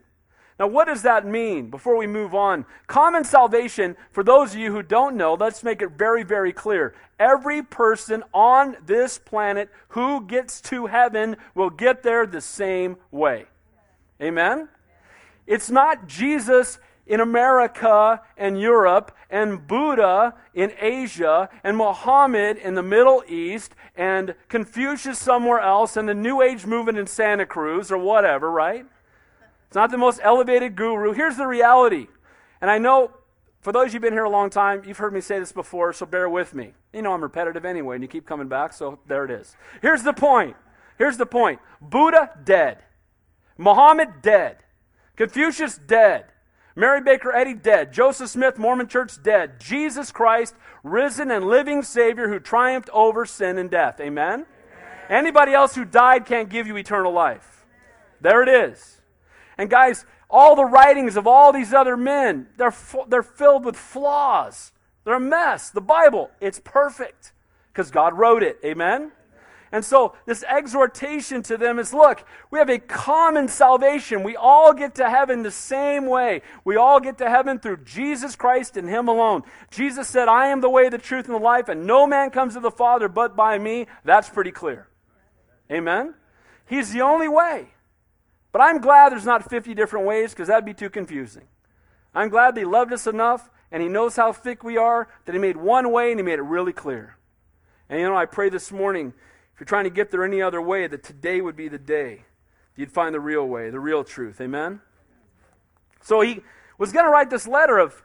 [0.60, 2.66] Now, what does that mean before we move on?
[2.86, 6.94] Common salvation, for those of you who don't know, let's make it very, very clear.
[7.18, 13.46] Every person on this planet who gets to heaven will get there the same way.
[14.20, 14.68] Amen?
[15.46, 22.82] It's not Jesus in America and Europe, and Buddha in Asia, and Muhammad in the
[22.82, 27.96] Middle East, and Confucius somewhere else, and the New Age movement in Santa Cruz, or
[27.96, 28.84] whatever, right?
[29.70, 31.12] It's not the most elevated guru.
[31.12, 32.08] Here's the reality.
[32.60, 33.12] And I know
[33.60, 35.52] for those of you who've been here a long time, you've heard me say this
[35.52, 36.72] before, so bear with me.
[36.92, 39.54] You know I'm repetitive anyway, and you keep coming back, so there it is.
[39.80, 40.56] Here's the point.
[40.98, 42.78] Here's the point Buddha, dead.
[43.58, 44.56] Muhammad, dead.
[45.14, 46.24] Confucius, dead.
[46.74, 47.92] Mary Baker Eddy, dead.
[47.92, 49.60] Joseph Smith, Mormon Church, dead.
[49.60, 54.00] Jesus Christ, risen and living Savior who triumphed over sin and death.
[54.00, 54.32] Amen?
[54.32, 54.46] Amen?
[55.08, 57.66] Anybody else who died can't give you eternal life.
[58.20, 58.99] There it is.
[59.60, 62.74] And guys, all the writings of all these other men, they're,
[63.08, 64.72] they're filled with flaws.
[65.04, 65.68] They're a mess.
[65.68, 67.34] The Bible, it's perfect
[67.70, 68.58] because God wrote it.
[68.64, 69.12] Amen?
[69.70, 74.22] And so, this exhortation to them is look, we have a common salvation.
[74.22, 76.40] We all get to heaven the same way.
[76.64, 79.42] We all get to heaven through Jesus Christ and Him alone.
[79.70, 82.54] Jesus said, I am the way, the truth, and the life, and no man comes
[82.54, 83.88] to the Father but by me.
[84.06, 84.88] That's pretty clear.
[85.70, 86.14] Amen?
[86.66, 87.68] He's the only way.
[88.52, 91.44] But I'm glad there's not 50 different ways because that'd be too confusing.
[92.14, 95.32] I'm glad that He loved us enough and He knows how thick we are that
[95.32, 97.16] He made one way and He made it really clear.
[97.88, 99.14] And you know, I pray this morning,
[99.54, 102.24] if you're trying to get there any other way, that today would be the day
[102.74, 104.40] that you'd find the real way, the real truth.
[104.40, 104.80] Amen?
[106.02, 106.40] So he
[106.78, 108.02] was going to write this letter of,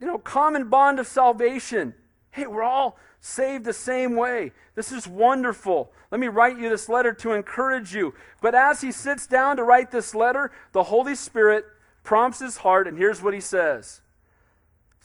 [0.00, 1.94] you know, common bond of salvation.
[2.30, 4.52] Hey, we're all saved the same way.
[4.74, 5.92] This is wonderful.
[6.10, 8.14] Let me write you this letter to encourage you.
[8.40, 11.64] But as he sits down to write this letter, the Holy Spirit
[12.04, 14.00] prompts his heart, and here's what he says.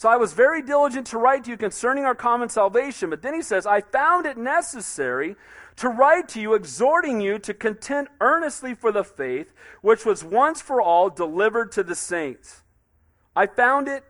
[0.01, 3.11] So I was very diligent to write to you concerning our common salvation.
[3.11, 5.35] But then he says, I found it necessary
[5.75, 10.61] to write to you, exhorting you to contend earnestly for the faith which was once
[10.61, 12.63] for all delivered to the saints.
[13.35, 14.03] I found it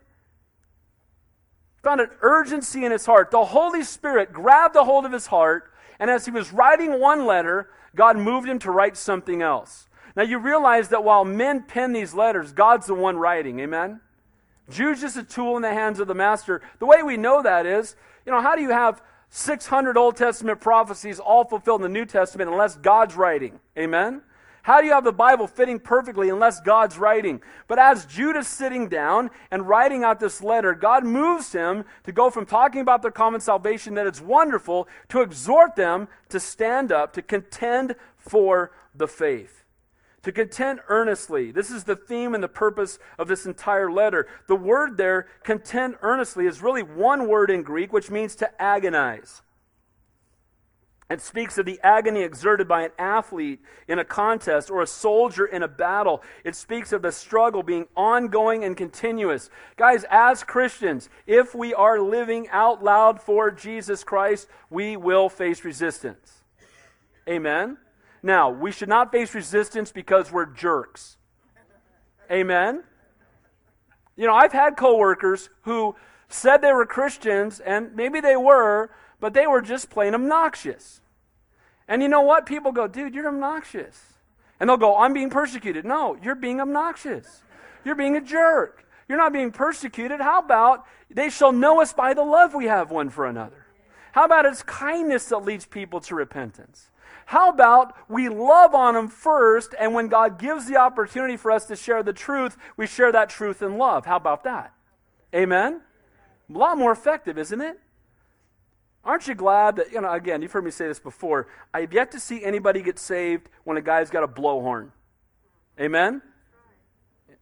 [1.92, 3.32] found an urgency in his heart.
[3.32, 7.26] The Holy Spirit grabbed a hold of his heart, and as he was writing one
[7.26, 9.90] letter, God moved him to write something else.
[10.16, 13.60] Now you realize that while men pen these letters, God's the one writing.
[13.60, 14.00] Amen?
[14.70, 16.62] Jude's just a tool in the hands of the master.
[16.80, 20.62] The way we know that is, you know, how do you have 600 Old Testament
[20.62, 23.60] prophecies all fulfilled in the New Testament unless God's writing?
[23.78, 24.22] Amen?
[24.64, 27.42] How do you have the Bible fitting perfectly unless God's writing?
[27.68, 32.30] But as Judas sitting down and writing out this letter, God moves him to go
[32.30, 37.14] from talking about their common salvation that it's wonderful to exhort them to stand up,
[37.14, 39.64] to contend for the faith.
[40.24, 41.50] To contend earnestly.
[41.50, 44.28] This is the theme and the purpose of this entire letter.
[44.48, 49.42] The word there, contend earnestly, is really one word in Greek, which means to agonize.
[51.12, 55.46] It speaks of the agony exerted by an athlete in a contest or a soldier
[55.46, 56.24] in a battle.
[56.46, 59.50] It speaks of the struggle being ongoing and continuous.
[59.76, 65.66] Guys, as Christians, if we are living out loud for Jesus Christ, we will face
[65.66, 66.44] resistance.
[67.28, 67.78] Amen?
[68.24, 71.18] Now, we should not face resistance because we're jerks.
[72.32, 72.84] Amen?
[74.16, 75.96] You know, I've had coworkers who
[76.30, 81.00] said they were Christians, and maybe they were, but they were just plain obnoxious.
[81.88, 82.46] And you know what?
[82.46, 84.16] People go, dude, you're obnoxious.
[84.60, 85.86] And they'll go, I'm being persecuted.
[85.86, 87.44] No, you're being obnoxious.
[87.86, 88.86] You're being a jerk.
[89.08, 90.20] You're not being persecuted.
[90.20, 93.66] How about they shall know us by the love we have one for another?
[94.12, 96.90] How about it's kindness that leads people to repentance?
[97.26, 101.66] How about we love on them first, and when God gives the opportunity for us
[101.68, 104.06] to share the truth, we share that truth in love?
[104.06, 104.74] How about that?
[105.34, 105.82] Amen?
[106.54, 107.80] A lot more effective, isn't it?
[109.04, 111.48] Aren't you glad that, you know, again, you've heard me say this before.
[111.74, 114.92] I have yet to see anybody get saved when a guy's got a blowhorn.
[115.80, 116.22] Amen?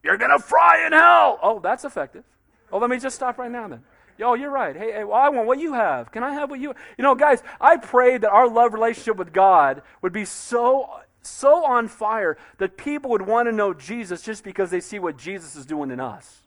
[0.04, 1.40] You're going to fry in hell.
[1.44, 2.24] Oh, that's effective.
[2.72, 3.84] Oh, let me just stop right now then.
[4.22, 4.76] Oh, you're right.
[4.76, 6.12] Hey, hey well, I want what you have.
[6.12, 9.32] Can I have what you You know, guys, I pray that our love relationship with
[9.32, 10.90] God would be so
[11.22, 15.18] so on fire that people would want to know Jesus just because they see what
[15.18, 16.42] Jesus is doing in us.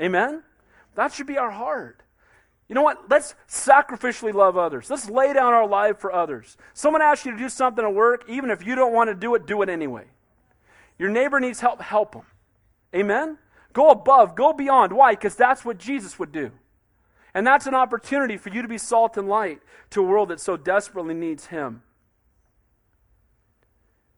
[0.00, 0.42] Amen?
[0.94, 2.02] That should be our heart.
[2.68, 3.08] You know what?
[3.08, 4.90] Let's sacrificially love others.
[4.90, 6.56] Let's lay down our life for others.
[6.74, 9.34] Someone asks you to do something at work, even if you don't want to do
[9.34, 10.04] it, do it anyway.
[10.98, 12.24] Your neighbor needs help, help them.
[12.94, 13.38] Amen?
[13.72, 14.92] Go above, go beyond.
[14.92, 15.12] Why?
[15.12, 16.50] Because that's what Jesus would do.
[17.34, 20.40] And that's an opportunity for you to be salt and light to a world that
[20.40, 21.82] so desperately needs Him.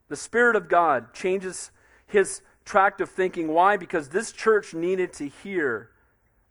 [0.07, 1.71] The Spirit of God changes
[2.09, 3.47] his tract of thinking.
[3.47, 3.77] Why?
[3.77, 5.91] Because this church needed to hear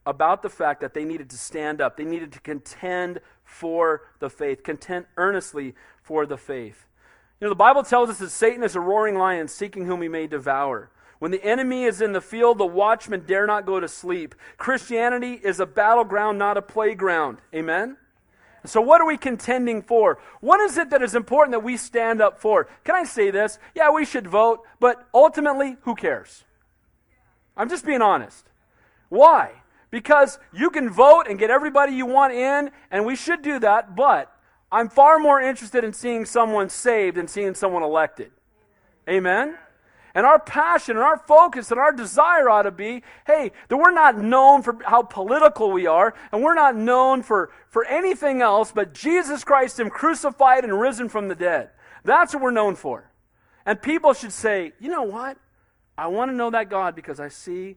[0.09, 1.99] about the fact that they needed to stand up.
[1.99, 6.87] They needed to contend for the faith, contend earnestly for the faith.
[7.39, 10.09] You know, the Bible tells us that Satan is a roaring lion seeking whom he
[10.09, 10.91] may devour.
[11.19, 14.35] When the enemy is in the field, the watchman dare not go to sleep.
[14.57, 17.39] Christianity is a battleground, not a playground.
[17.55, 17.99] Amen?
[18.65, 20.19] So, what are we contending for?
[20.41, 22.69] What is it that is important that we stand up for?
[22.85, 23.59] Can I say this?
[23.75, 26.45] Yeah, we should vote, but ultimately, who cares?
[27.57, 28.47] I'm just being honest.
[29.11, 29.53] Why?
[29.91, 33.97] Because you can vote and get everybody you want in, and we should do that,
[33.97, 34.31] but
[34.71, 38.31] I'm far more interested in seeing someone saved than seeing someone elected.
[39.09, 39.57] Amen?
[40.15, 43.93] And our passion and our focus and our desire ought to be hey, that we're
[43.93, 48.73] not known for how political we are, and we're not known for, for anything else
[48.73, 51.71] but Jesus Christ, Him crucified and risen from the dead.
[52.05, 53.11] That's what we're known for.
[53.65, 55.39] And people should say, you know what?
[55.97, 57.77] I want to know that God because I see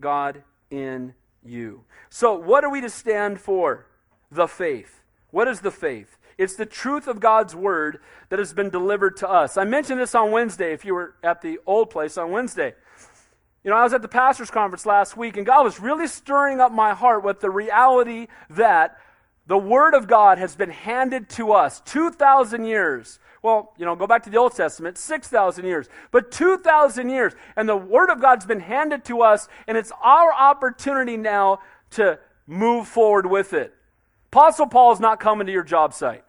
[0.00, 1.14] God in
[1.44, 1.84] you.
[2.10, 3.86] So, what are we to stand for?
[4.30, 5.00] The faith.
[5.30, 6.18] What is the faith?
[6.38, 8.00] It's the truth of God's word
[8.30, 9.56] that has been delivered to us.
[9.56, 12.74] I mentioned this on Wednesday if you were at the old place on Wednesday.
[13.64, 16.60] You know, I was at the pastor's conference last week, and God was really stirring
[16.60, 18.98] up my heart with the reality that
[19.46, 23.18] the Word of God has been handed to us 2,000 years.
[23.42, 27.32] Well, you know, go back to the Old Testament, 6,000 years, but 2,000 years.
[27.56, 31.58] And the Word of God's been handed to us, and it's our opportunity now
[31.90, 33.74] to move forward with it.
[34.32, 36.24] Apostle Paul is not coming to your job site.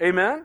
[0.00, 0.44] Amen?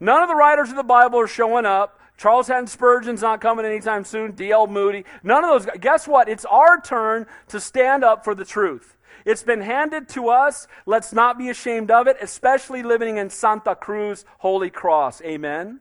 [0.00, 2.00] None of the writers of the Bible are showing up.
[2.16, 4.32] Charles Haddon Spurgeon's not coming anytime soon.
[4.32, 4.66] D.L.
[4.66, 5.04] Moody.
[5.22, 5.76] None of those.
[5.80, 6.28] Guess what?
[6.28, 8.95] It's our turn to stand up for the truth.
[9.26, 10.66] It's been handed to us.
[10.86, 15.20] Let's not be ashamed of it, especially living in Santa Cruz Holy Cross.
[15.20, 15.80] Amen?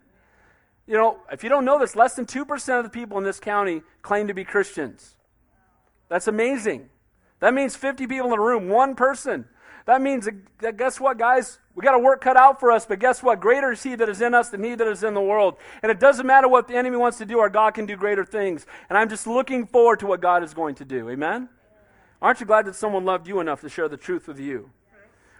[0.85, 3.39] You know, if you don't know this, less than 2% of the people in this
[3.39, 5.15] county claim to be Christians.
[6.09, 6.89] That's amazing.
[7.39, 9.45] That means 50 people in a room, one person
[9.85, 10.27] that means
[10.59, 11.59] that guess what, guys?
[11.75, 13.39] We got a work cut out for us, but guess what?
[13.39, 15.57] Greater is He that is in us than He that is in the world.
[15.83, 18.25] And it doesn't matter what the enemy wants to do, our God can do greater
[18.25, 18.65] things.
[18.89, 21.09] And I'm just looking forward to what God is going to do.
[21.09, 21.49] Amen?
[22.21, 24.71] Aren't you glad that someone loved you enough to share the truth with you?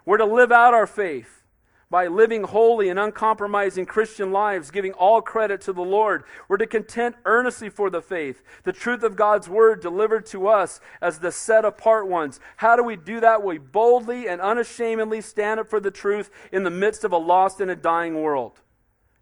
[0.06, 1.44] We're to live out our faith
[1.90, 6.24] by living holy and uncompromising Christian lives, giving all credit to the Lord.
[6.48, 10.80] We're to contend earnestly for the faith, the truth of God's word delivered to us
[11.02, 12.40] as the set apart ones.
[12.58, 13.44] How do we do that?
[13.44, 17.62] We boldly and unashamedly stand up for the truth in the midst of a lost
[17.62, 18.62] and a dying world.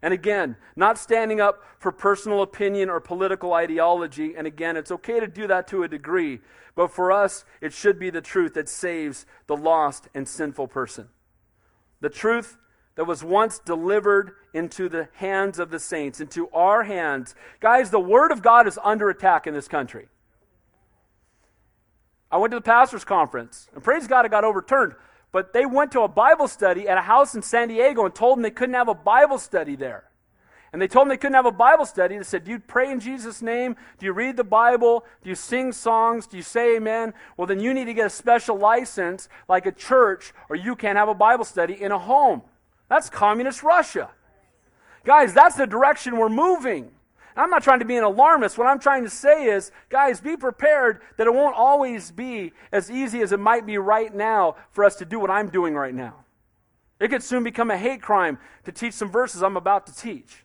[0.04, 4.34] And again, not standing up for personal opinion or political ideology.
[4.36, 6.40] And again, it's okay to do that to a degree.
[6.74, 11.08] But for us, it should be the truth that saves the lost and sinful person
[12.02, 12.58] the truth
[12.96, 17.34] that was once delivered into the hands of the saints, into our hands.
[17.60, 20.08] Guys, the Word of God is under attack in this country.
[22.30, 24.96] I went to the pastor's conference, and praise God, it got overturned.
[25.34, 28.38] But they went to a Bible study at a house in San Diego and told
[28.38, 30.04] them they couldn't have a Bible study there.
[30.72, 32.16] And they told them they couldn't have a Bible study.
[32.16, 33.74] They said, Do you pray in Jesus' name?
[33.98, 35.04] Do you read the Bible?
[35.24, 36.28] Do you sing songs?
[36.28, 37.14] Do you say amen?
[37.36, 40.96] Well, then you need to get a special license like a church, or you can't
[40.96, 42.42] have a Bible study in a home.
[42.88, 44.10] That's communist Russia.
[45.04, 46.92] Guys, that's the direction we're moving.
[47.36, 48.56] I'm not trying to be an alarmist.
[48.56, 52.90] What I'm trying to say is, guys, be prepared that it won't always be as
[52.90, 55.94] easy as it might be right now for us to do what I'm doing right
[55.94, 56.24] now.
[57.00, 60.44] It could soon become a hate crime to teach some verses I'm about to teach.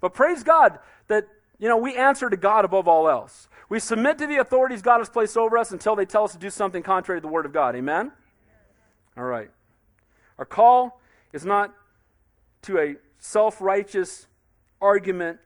[0.00, 1.26] But praise God that,
[1.58, 3.48] you know, we answer to God above all else.
[3.68, 6.38] We submit to the authorities God has placed over us until they tell us to
[6.38, 7.74] do something contrary to the Word of God.
[7.74, 8.12] Amen?
[9.16, 9.50] All right.
[10.38, 11.00] Our call
[11.32, 11.74] is not
[12.62, 14.28] to a self righteous
[14.80, 15.38] argument,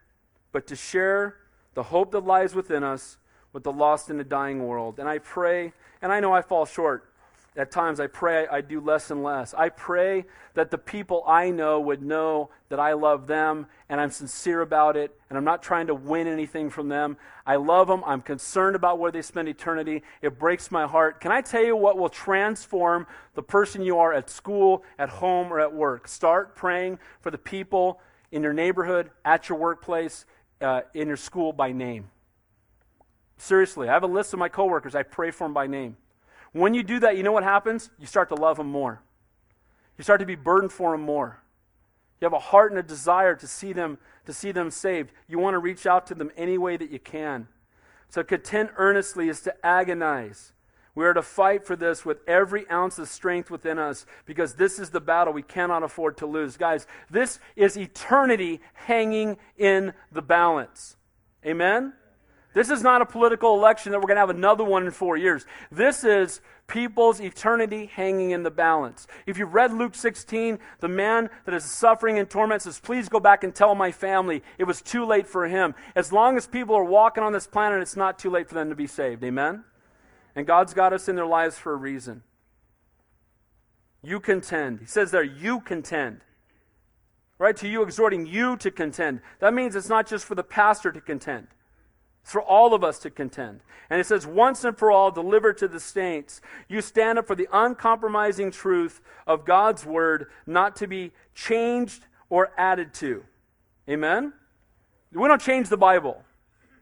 [0.52, 1.36] but to share
[1.74, 3.16] the hope that lies within us
[3.52, 4.98] with the lost and the dying world.
[4.98, 5.72] And I pray,
[6.02, 7.10] and I know I fall short
[7.56, 9.54] at times I pray I do less and less.
[9.54, 10.24] I pray
[10.54, 14.96] that the people I know would know that I love them and I'm sincere about
[14.96, 17.16] it and I'm not trying to win anything from them.
[17.44, 18.02] I love them.
[18.06, 20.02] I'm concerned about where they spend eternity.
[20.22, 21.20] It breaks my heart.
[21.20, 25.52] Can I tell you what will transform the person you are at school, at home,
[25.52, 26.06] or at work?
[26.06, 30.24] Start praying for the people in your neighborhood, at your workplace,
[30.60, 32.10] uh, in your school by name.
[33.36, 34.94] Seriously, I have a list of my coworkers.
[34.94, 35.96] I pray for them by name.
[36.52, 37.90] When you do that, you know what happens?
[37.98, 39.00] You start to love them more.
[39.96, 41.40] You start to be burdened for them more.
[42.20, 45.12] You have a heart and a desire to see them to see them saved.
[45.26, 47.48] You want to reach out to them any way that you can.
[48.10, 50.52] So contend earnestly is to agonize.
[51.00, 54.78] We are to fight for this with every ounce of strength within us because this
[54.78, 56.58] is the battle we cannot afford to lose.
[56.58, 60.98] Guys, this is eternity hanging in the balance.
[61.46, 61.94] Amen?
[62.52, 65.16] This is not a political election that we're going to have another one in four
[65.16, 65.46] years.
[65.72, 69.06] This is people's eternity hanging in the balance.
[69.24, 73.20] If you've read Luke 16, the man that is suffering and torment says, Please go
[73.20, 75.74] back and tell my family it was too late for him.
[75.96, 78.68] As long as people are walking on this planet, it's not too late for them
[78.68, 79.24] to be saved.
[79.24, 79.64] Amen?
[80.34, 82.22] And God's got us in their lives for a reason.
[84.02, 84.80] You contend.
[84.80, 86.20] He says there, you contend.
[87.38, 87.56] Right?
[87.56, 89.20] To you, exhorting you to contend.
[89.38, 91.48] That means it's not just for the pastor to contend.
[92.22, 93.60] It's for all of us to contend.
[93.88, 97.34] And it says, once and for all, deliver to the saints, you stand up for
[97.34, 103.24] the uncompromising truth of God's word, not to be changed or added to.
[103.88, 104.32] Amen?
[105.12, 106.22] We don't change the Bible.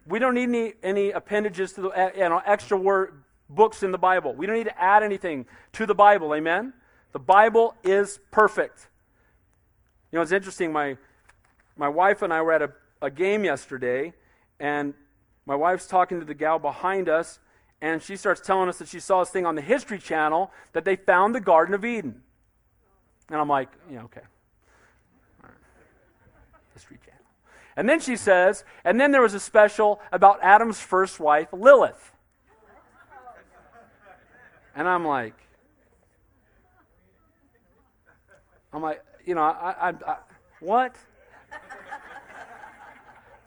[0.07, 3.99] We don't need any, any appendages to the you know, extra word, books in the
[3.99, 4.35] Bible.
[4.35, 6.35] We don't need to add anything to the Bible.
[6.35, 6.73] Amen?
[7.13, 8.89] The Bible is perfect.
[10.13, 10.73] You know, it's interesting.
[10.73, 10.97] My,
[11.77, 14.13] my wife and I were at a, a game yesterday,
[14.61, 14.95] and
[15.47, 17.39] my wife's talking to the gal behind us,
[17.81, 20.85] and she starts telling us that she saw this thing on the History Channel that
[20.85, 22.23] they found the Garden of Eden.
[23.31, 24.23] And I'm like, yeah, okay.
[26.75, 27.21] History Channel.
[27.77, 32.13] And then she says, and then there was a special about Adam's first wife, Lilith.
[34.75, 35.35] And I'm like,
[38.73, 40.17] I'm like, you know, I, I, I
[40.61, 40.95] what?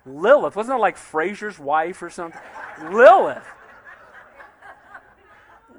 [0.06, 0.56] Lilith.
[0.56, 2.42] Wasn't it like Frasier's wife or something?
[2.92, 3.46] Lilith.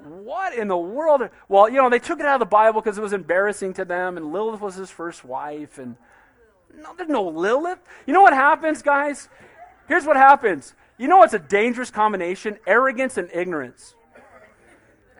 [0.03, 1.29] What in the world?
[1.47, 3.85] Well, you know, they took it out of the Bible because it was embarrassing to
[3.85, 5.95] them, and Lilith was his first wife, and
[6.75, 7.79] no, there's no Lilith.
[8.05, 9.29] You know what happens, guys?
[9.87, 10.73] Here's what happens.
[10.97, 12.57] You know what's a dangerous combination?
[12.67, 13.95] Arrogance and ignorance.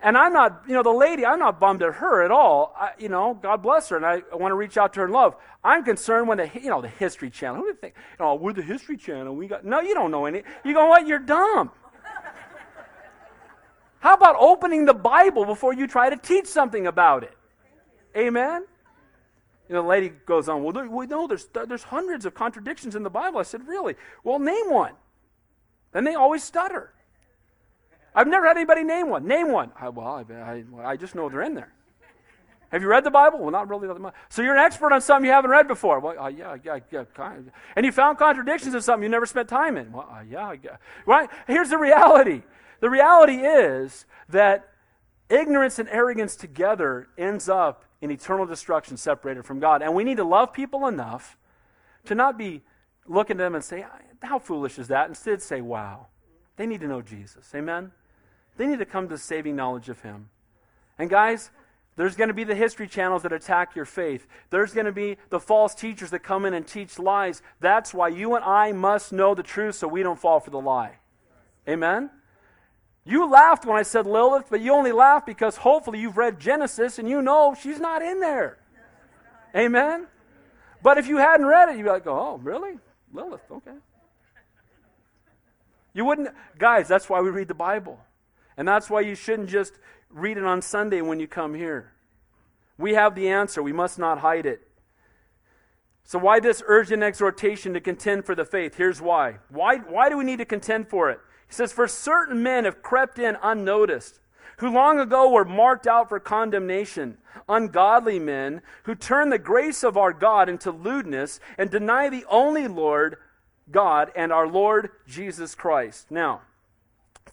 [0.03, 2.75] And I'm not, you know, the lady, I'm not bummed at her at all.
[2.77, 5.05] I, you know, God bless her, and I, I want to reach out to her
[5.05, 5.37] in love.
[5.63, 7.55] I'm concerned when the, you know, the History Channel.
[7.55, 9.33] Who do you think, oh, we're the History Channel.
[9.33, 10.43] We got, no, you don't know any.
[10.65, 11.07] You go, what?
[11.07, 11.71] You're dumb.
[13.99, 17.37] How about opening the Bible before you try to teach something about it?
[18.17, 18.65] Amen?
[19.69, 23.03] You know, the lady goes on, well, we know there's, there's hundreds of contradictions in
[23.03, 23.39] the Bible.
[23.39, 23.95] I said, really?
[24.25, 24.91] Well, name one.
[25.93, 26.92] And they always stutter.
[28.15, 29.27] I've never had anybody name one.
[29.27, 29.71] Name one.
[29.79, 31.73] I, well, I, I, I just know they're in there.
[32.73, 33.37] Have you read the Bible?
[33.37, 33.87] Well, not really.
[34.29, 35.99] So you're an expert on something you haven't read before.
[35.99, 37.03] Well, uh, yeah, yeah, yeah.
[37.13, 37.53] Kind of.
[37.75, 39.91] And you found contradictions in something you never spent time in.
[39.91, 40.77] Well, uh, yeah, yeah.
[41.05, 41.29] Right?
[41.45, 42.41] Here's the reality.
[42.79, 44.69] The reality is that
[45.29, 49.83] ignorance and arrogance together ends up in eternal destruction separated from God.
[49.83, 51.37] And we need to love people enough
[52.05, 52.63] to not be
[53.05, 53.85] looking at them and say,
[54.23, 55.09] how foolish is that?
[55.09, 56.07] Instead, say, wow,
[56.55, 57.51] they need to know Jesus.
[57.53, 57.91] Amen?
[58.57, 60.29] They need to come to saving knowledge of Him.
[60.97, 61.49] And guys,
[61.95, 64.25] there's going to be the history channels that attack your faith.
[64.49, 67.41] There's going to be the false teachers that come in and teach lies.
[67.59, 70.59] That's why you and I must know the truth so we don't fall for the
[70.59, 70.97] lie.
[71.67, 72.09] Amen?
[73.05, 76.97] You laughed when I said Lilith, but you only laughed because hopefully you've read Genesis
[76.97, 78.57] and you know she's not in there.
[79.55, 80.07] Amen?
[80.81, 82.79] But if you hadn't read it, you'd be like, oh, really?
[83.13, 83.75] Lilith, okay.
[85.93, 87.99] You wouldn't, guys, that's why we read the Bible.
[88.57, 89.73] And that's why you shouldn't just
[90.09, 91.93] read it on Sunday when you come here.
[92.77, 93.61] We have the answer.
[93.61, 94.61] We must not hide it.
[96.05, 98.75] So, why this urgent exhortation to contend for the faith?
[98.75, 99.37] Here's why.
[99.49, 101.19] Why, why do we need to contend for it?
[101.47, 104.19] He says, For certain men have crept in unnoticed,
[104.57, 109.97] who long ago were marked out for condemnation, ungodly men who turn the grace of
[109.97, 113.17] our God into lewdness and deny the only Lord
[113.71, 116.11] God and our Lord Jesus Christ.
[116.11, 116.41] Now,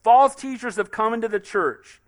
[0.03, 2.01] false teachers have come into the church.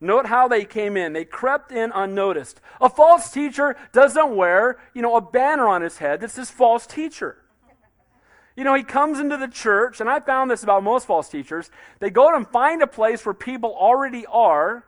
[0.00, 1.12] Note how they came in.
[1.12, 2.60] They crept in unnoticed.
[2.80, 6.86] A false teacher doesn't wear, you know, a banner on his head that says false
[6.86, 7.38] teacher.
[8.56, 11.70] You know, he comes into the church, and I found this about most false teachers.
[12.00, 14.84] They go and find a place where people already are,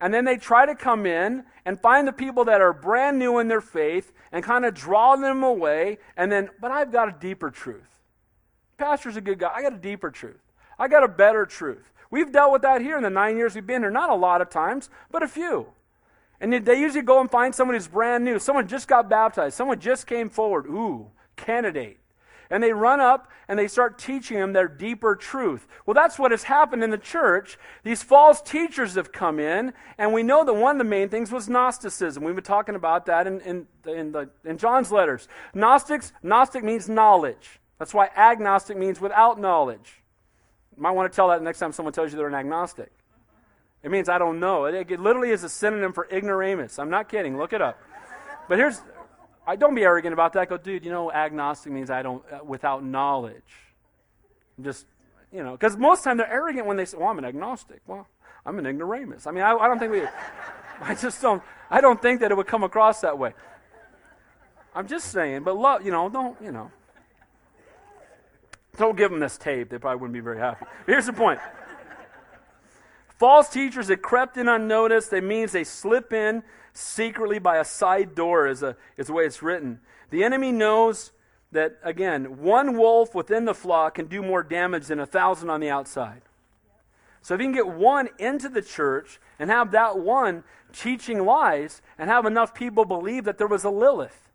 [0.00, 3.38] and then they try to come in and find the people that are brand new
[3.38, 7.12] in their faith and kind of draw them away, and then, but I've got a
[7.12, 7.88] deeper truth.
[8.76, 9.52] Pastor's a good guy.
[9.54, 10.42] I got a deeper truth.
[10.78, 11.92] I got a better truth.
[12.10, 13.90] We've dealt with that here in the nine years we've been here.
[13.90, 15.66] Not a lot of times, but a few.
[16.40, 18.38] And they usually go and find someone who's brand new.
[18.38, 19.56] Someone just got baptized.
[19.56, 20.66] Someone just came forward.
[20.66, 21.98] Ooh, candidate.
[22.50, 25.66] And they run up and they start teaching them their deeper truth.
[25.84, 27.58] Well, that's what has happened in the church.
[27.84, 31.32] These false teachers have come in, and we know that one of the main things
[31.32, 32.22] was Gnosticism.
[32.22, 35.26] We've been talking about that in, in, in, the, in John's letters.
[35.54, 37.60] Gnostics, Gnostic means knowledge.
[37.78, 40.02] That's why agnostic means without knowledge.
[40.76, 42.90] Might want to tell that next time someone tells you they're an agnostic.
[43.82, 44.64] It means I don't know.
[44.66, 46.78] It, it literally is a synonym for ignoramus.
[46.78, 47.38] I'm not kidding.
[47.38, 47.80] Look it up.
[48.48, 48.80] But here's,
[49.46, 50.48] I don't be arrogant about that.
[50.48, 50.84] Go, dude.
[50.84, 53.42] You know, agnostic means I don't uh, without knowledge.
[54.60, 54.86] Just
[55.32, 57.24] you know, because most of the time they're arrogant when they say, "Well, I'm an
[57.24, 58.08] agnostic." Well,
[58.44, 59.26] I'm an ignoramus.
[59.26, 60.02] I mean, I, I don't think we.
[60.80, 61.42] I just don't.
[61.70, 63.34] I don't think that it would come across that way.
[64.74, 66.70] I'm just saying, but love, you know, don't you know.
[68.76, 69.70] Don't give them this tape.
[69.70, 70.66] They probably wouldn't be very happy.
[70.86, 71.40] Here's the point.
[73.18, 76.42] False teachers that crept in unnoticed, that means they slip in
[76.74, 79.80] secretly by a side door, is, a, is the way it's written.
[80.10, 81.12] The enemy knows
[81.52, 85.60] that, again, one wolf within the flock can do more damage than a thousand on
[85.60, 86.20] the outside.
[87.22, 91.80] So if you can get one into the church and have that one teaching lies
[91.98, 94.25] and have enough people believe that there was a Lilith,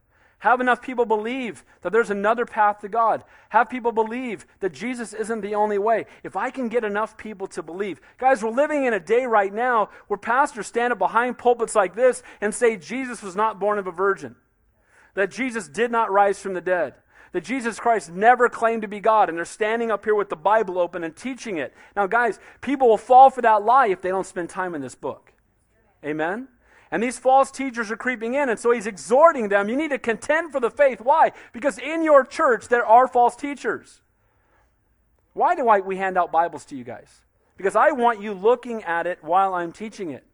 [0.41, 3.23] have enough people believe that there's another path to God.
[3.49, 6.07] Have people believe that Jesus isn't the only way.
[6.23, 8.01] If I can get enough people to believe.
[8.17, 11.93] Guys, we're living in a day right now where pastors stand up behind pulpits like
[11.93, 14.35] this and say Jesus was not born of a virgin,
[15.13, 16.95] that Jesus did not rise from the dead,
[17.33, 20.35] that Jesus Christ never claimed to be God, and they're standing up here with the
[20.35, 21.71] Bible open and teaching it.
[21.95, 24.95] Now, guys, people will fall for that lie if they don't spend time in this
[24.95, 25.33] book.
[26.03, 26.47] Amen?
[26.91, 29.69] And these false teachers are creeping in, and so he's exhorting them.
[29.69, 30.99] You need to contend for the faith.
[30.99, 31.31] Why?
[31.53, 34.01] Because in your church there are false teachers.
[35.33, 37.21] Why do I, we hand out Bibles to you guys?
[37.55, 40.25] Because I want you looking at it while I'm teaching it.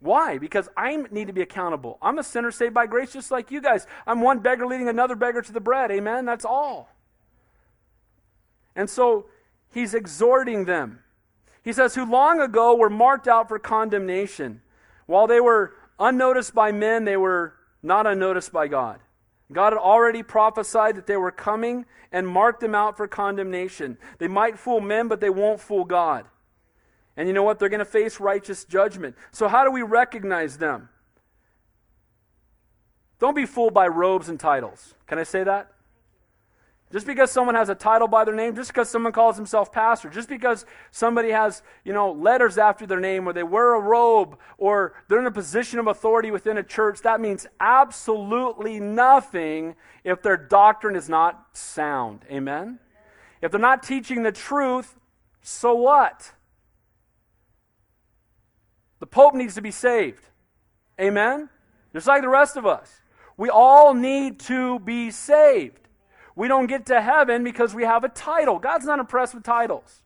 [0.00, 0.36] Why?
[0.36, 1.98] Because I need to be accountable.
[2.02, 3.86] I'm a sinner saved by grace just like you guys.
[4.06, 5.90] I'm one beggar leading another beggar to the bread.
[5.90, 6.26] Amen?
[6.26, 6.94] That's all.
[8.76, 9.26] And so
[9.72, 11.00] he's exhorting them.
[11.62, 14.60] He says, Who long ago were marked out for condemnation
[15.08, 19.00] while they were unnoticed by men, they were not unnoticed by God.
[19.50, 23.96] God had already prophesied that they were coming and marked them out for condemnation.
[24.18, 26.26] They might fool men, but they won't fool God.
[27.16, 27.58] And you know what?
[27.58, 29.16] They're going to face righteous judgment.
[29.30, 30.90] So, how do we recognize them?
[33.18, 34.94] Don't be fooled by robes and titles.
[35.06, 35.72] Can I say that?
[36.90, 40.08] Just because someone has a title by their name, just because someone calls himself pastor,
[40.08, 44.38] just because somebody has, you know, letters after their name or they wear a robe
[44.56, 50.22] or they're in a position of authority within a church, that means absolutely nothing if
[50.22, 52.24] their doctrine is not sound.
[52.30, 52.78] Amen?
[53.42, 54.96] If they're not teaching the truth,
[55.42, 56.32] so what?
[59.00, 60.24] The Pope needs to be saved.
[60.98, 61.50] Amen?
[61.92, 63.02] Just like the rest of us.
[63.36, 65.87] We all need to be saved.
[66.38, 68.60] We don't get to heaven because we have a title.
[68.60, 70.02] God's not impressed with titles.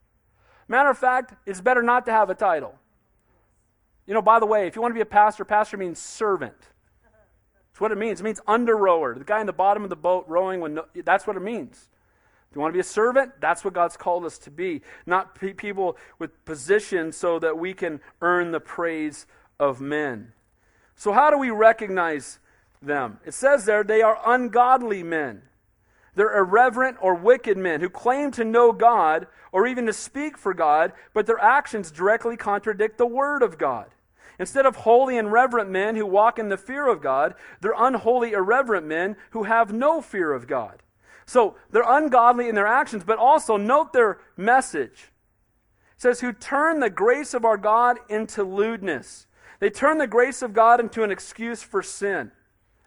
[0.66, 2.74] Matter of fact, it's better not to have a title.
[4.07, 6.57] You know, by the way, if you want to be a pastor, pastor means servant.
[7.03, 8.20] That's what it means.
[8.20, 10.87] It means under rower, the guy in the bottom of the boat rowing when no,
[11.05, 11.91] that's what it means.
[12.49, 15.35] If you want to be a servant, that's what God's called us to be, not
[15.35, 19.26] pe- people with position so that we can earn the praise
[19.61, 20.33] of men.
[20.97, 22.39] So, how do we recognize
[22.80, 23.18] them?
[23.26, 25.43] It says there they are ungodly men.
[26.15, 30.53] They're irreverent or wicked men who claim to know God or even to speak for
[30.53, 33.87] God, but their actions directly contradict the Word of God.
[34.39, 38.33] Instead of holy and reverent men who walk in the fear of God, they're unholy,
[38.33, 40.83] irreverent men who have no fear of God.
[41.27, 45.13] So they're ungodly in their actions, but also note their message.
[45.97, 49.27] It says, Who turn the grace of our God into lewdness.
[49.61, 52.33] They turn the grace of God into an excuse for sin.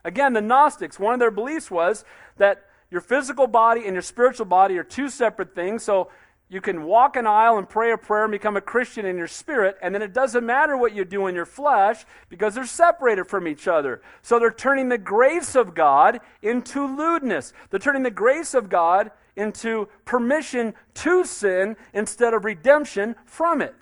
[0.03, 2.03] Again, the Gnostics, one of their beliefs was
[2.37, 5.83] that your physical body and your spiritual body are two separate things.
[5.83, 6.09] So
[6.47, 9.27] you can walk an aisle and pray a prayer and become a Christian in your
[9.27, 13.25] spirit, and then it doesn't matter what you do in your flesh because they're separated
[13.25, 14.01] from each other.
[14.21, 17.51] So they're turning the grace of God into lewdness.
[17.69, 23.75] They're turning the grace of God into permission to sin instead of redemption from it.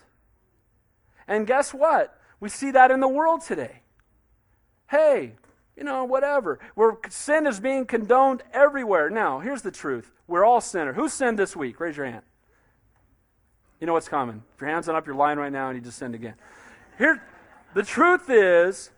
[1.27, 2.17] And guess what?
[2.39, 3.81] We see that in the world today.
[4.89, 5.33] Hey,
[5.75, 6.59] you know, whatever.
[6.75, 9.09] Where sin is being condoned everywhere.
[9.09, 10.11] Now, here's the truth.
[10.27, 10.95] We're all sinners.
[10.95, 11.79] Who sinned this week?
[11.79, 12.23] Raise your hand.
[13.79, 14.43] You know what's coming.
[14.55, 16.35] If your hand's not up, you're lying right now and you just sinned again.
[16.97, 17.21] Here,
[17.73, 18.91] The truth is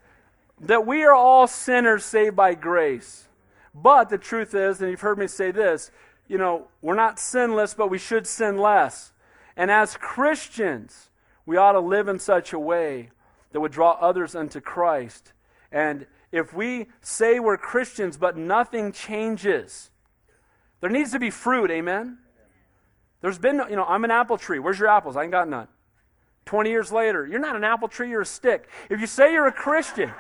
[0.59, 3.28] that we are all sinners saved by grace.
[3.73, 5.91] But the truth is, and you've heard me say this,
[6.28, 9.11] you know, we're not sinless, but we should sin less.
[9.55, 11.09] And as Christians,
[11.45, 13.11] we ought to live in such a way
[13.51, 15.34] that would draw others unto Christ.
[15.71, 19.90] And if we say we're Christians, but nothing changes,
[20.82, 22.18] there needs to be fruit, amen?
[23.22, 24.60] There's been, you know, I'm an apple tree.
[24.60, 25.16] Where's your apples?
[25.16, 25.68] I ain't got none.
[26.46, 28.70] 20 years later, you're not an apple tree, you're a stick.
[28.90, 30.14] If you say you're a Christian,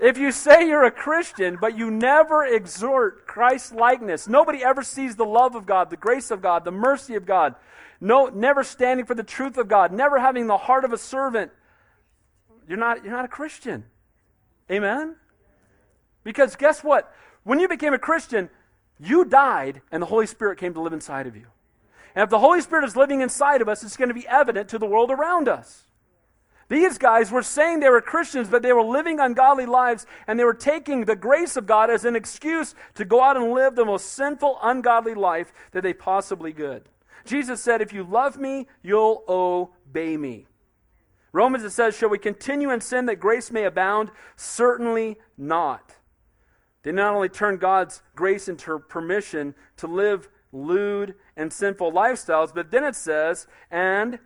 [0.00, 5.16] if you say you're a Christian, but you never exhort Christ likeness, nobody ever sees
[5.16, 7.54] the love of God, the grace of God, the mercy of God,
[8.00, 11.52] no, never standing for the truth of God, never having the heart of a servant,
[12.66, 13.84] you're not, you're not a Christian.
[14.70, 15.16] Amen?
[16.24, 17.12] Because guess what?
[17.44, 18.50] When you became a Christian,
[18.98, 21.46] you died and the Holy Spirit came to live inside of you.
[22.14, 24.68] And if the Holy Spirit is living inside of us, it's going to be evident
[24.70, 25.84] to the world around us.
[26.68, 30.44] These guys were saying they were Christians, but they were living ungodly lives, and they
[30.44, 33.84] were taking the grace of God as an excuse to go out and live the
[33.84, 36.88] most sinful, ungodly life that they possibly could.
[37.24, 40.46] Jesus said, If you love me, you'll obey me.
[41.32, 44.12] Romans, it says, Shall we continue in sin that grace may abound?
[44.36, 45.96] Certainly not.
[46.82, 52.70] They not only turn God's grace into permission to live lewd and sinful lifestyles, but
[52.70, 54.18] then it says, and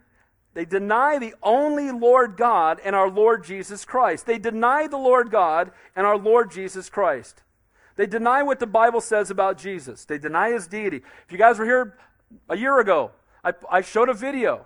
[0.54, 4.24] they deny the only Lord God and our Lord Jesus Christ.
[4.24, 7.42] They deny the Lord God and our Lord Jesus Christ.
[7.96, 10.04] They deny what the Bible says about Jesus.
[10.04, 10.98] They deny his deity.
[11.26, 11.98] If you guys were here
[12.48, 13.10] a year ago,
[13.42, 14.64] I, I showed a video,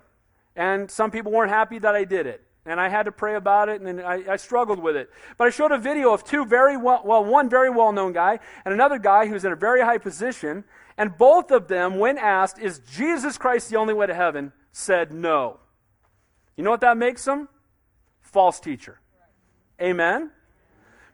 [0.55, 2.45] and some people weren't happy that I did it.
[2.67, 5.11] And I had to pray about it, and I, I struggled with it.
[5.39, 8.41] But I showed a video of two very well, well, one very well known guy,
[8.65, 10.65] and another guy who's in a very high position.
[10.99, 14.53] And both of them, when asked, Is Jesus Christ the only way to heaven?
[14.73, 15.59] said no.
[16.57, 17.49] You know what that makes him?
[18.21, 19.01] False teacher.
[19.81, 20.31] Amen?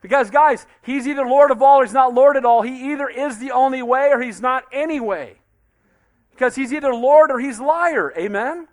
[0.01, 2.63] Because, guys, he's either Lord of all or he's not Lord at all.
[2.63, 5.37] He either is the only way or he's not any way.
[6.31, 8.13] Because he's either Lord or he's liar.
[8.19, 8.69] Amen?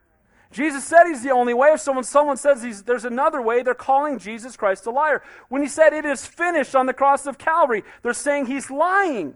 [0.52, 1.70] Jesus said he's the only way.
[1.70, 5.24] If someone, someone says there's another way, they're calling Jesus Christ a liar.
[5.48, 9.36] When he said it is finished on the cross of Calvary, they're saying he's lying.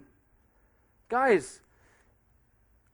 [1.08, 1.62] Guys,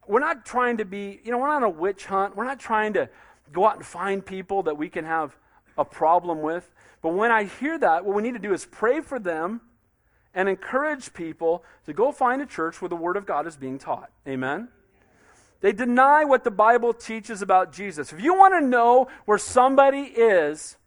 [0.07, 2.35] we're not trying to be, you know, we're not on a witch hunt.
[2.35, 3.09] We're not trying to
[3.51, 5.35] go out and find people that we can have
[5.77, 6.71] a problem with.
[7.01, 9.61] But when I hear that, what we need to do is pray for them
[10.33, 13.79] and encourage people to go find a church where the Word of God is being
[13.79, 14.11] taught.
[14.27, 14.69] Amen?
[15.61, 18.11] They deny what the Bible teaches about Jesus.
[18.11, 20.77] If you want to know where somebody is,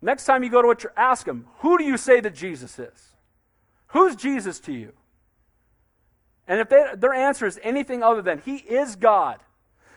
[0.00, 2.78] next time you go to a church, ask them, who do you say that Jesus
[2.78, 3.14] is?
[3.88, 4.92] Who's Jesus to you?
[6.46, 9.40] And if they, their answer is anything other than, He is God,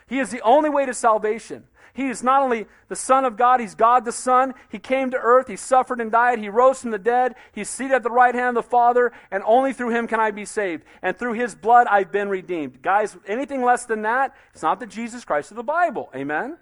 [0.07, 1.65] he is the only way to salvation.
[1.97, 4.53] He is not only the Son of God, He's God the Son.
[4.69, 7.95] He came to earth, He suffered and died, He rose from the dead, He's seated
[7.95, 10.83] at the right hand of the Father, and only through Him can I be saved.
[11.01, 12.83] And through His blood I've been redeemed.
[12.83, 16.11] Guys, anything less than that, it's not the Jesus Christ of the Bible.
[16.15, 16.57] Amen?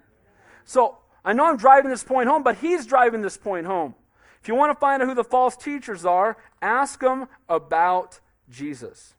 [0.64, 3.94] So, I know I'm driving this point home, but He's driving this point home.
[4.40, 9.12] If you want to find out who the false teachers are, ask them about Jesus.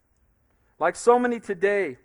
[0.80, 2.00] Like so many today,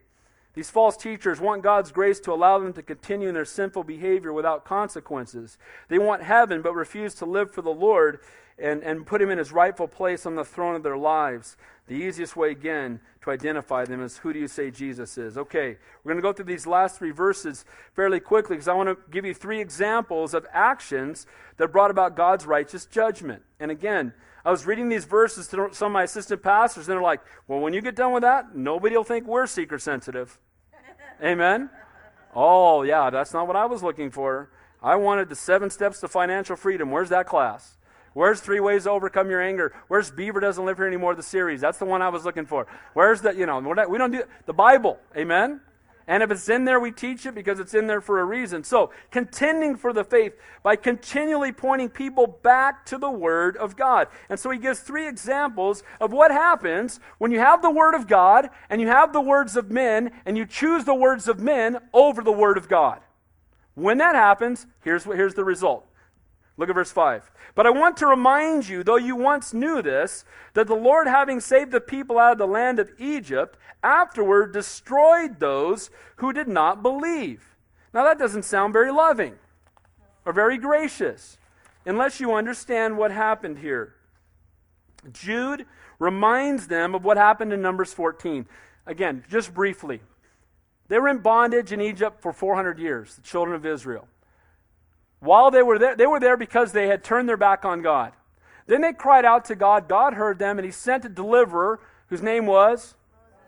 [0.55, 4.33] these false teachers want God's grace to allow them to continue in their sinful behavior
[4.33, 5.57] without consequences.
[5.89, 8.21] They want heaven but refuse to live for the Lord
[8.59, 11.57] and, and put him in his rightful place on the throne of their lives.
[11.89, 15.39] The easiest way, again, to identify them is who do you say Jesus is?
[15.39, 18.89] Okay, we're going to go through these last three verses fairly quickly because I want
[18.89, 21.27] to give you three examples of actions
[21.57, 23.43] that brought about God's righteous judgment.
[23.59, 24.13] And again,
[24.45, 27.61] I was reading these verses to some of my assistant pastors, and they're like, well,
[27.61, 30.39] when you get done with that, nobody will think we're seeker sensitive.
[31.23, 31.71] Amen?
[32.35, 34.51] Oh, yeah, that's not what I was looking for.
[34.83, 36.91] I wanted the seven steps to financial freedom.
[36.91, 37.77] Where's that class?
[38.15, 39.75] Where's Three Ways to Overcome Your Anger?
[39.89, 41.61] Where's Beaver Doesn't Live Here Anymore, the series?
[41.61, 42.67] That's the one I was looking for.
[42.95, 44.99] Where's the, you know, we don't do the Bible.
[45.17, 45.61] Amen?
[46.07, 48.65] And if it's in there, we teach it because it's in there for a reason.
[48.65, 54.09] So, contending for the faith by continually pointing people back to the Word of God.
[54.29, 58.07] And so he gives three examples of what happens when you have the Word of
[58.07, 61.79] God and you have the words of men and you choose the words of men
[61.93, 63.01] over the Word of God.
[63.75, 65.87] When that happens, here's, what, here's the result
[66.63, 67.29] Look at verse 5.
[67.57, 71.41] But I want to remind you, though you once knew this, that the Lord, having
[71.41, 76.81] saved the people out of the land of Egypt, afterward destroyed those who did not
[76.81, 77.57] believe.
[77.93, 79.35] Now, that doesn't sound very loving
[80.25, 81.37] or very gracious
[81.85, 83.97] unless you understand what happened here.
[85.13, 85.67] Jude
[85.99, 88.47] reminds them of what happened in Numbers 14.
[88.87, 90.01] Again, just briefly.
[90.87, 94.07] They were in bondage in Egypt for 400 years, the children of Israel.
[95.23, 98.13] While they were there, they were there because they had turned their back on God.
[98.67, 99.89] Then they cried out to God.
[99.89, 102.97] God heard them, and he sent a deliverer whose name was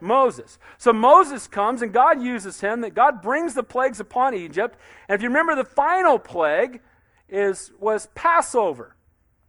[0.00, 0.58] Moses.
[0.78, 2.80] So Moses comes, and God uses him.
[2.82, 4.78] That God brings the plagues upon Egypt.
[5.08, 6.80] And if you remember, the final plague
[7.28, 8.94] is was Passover.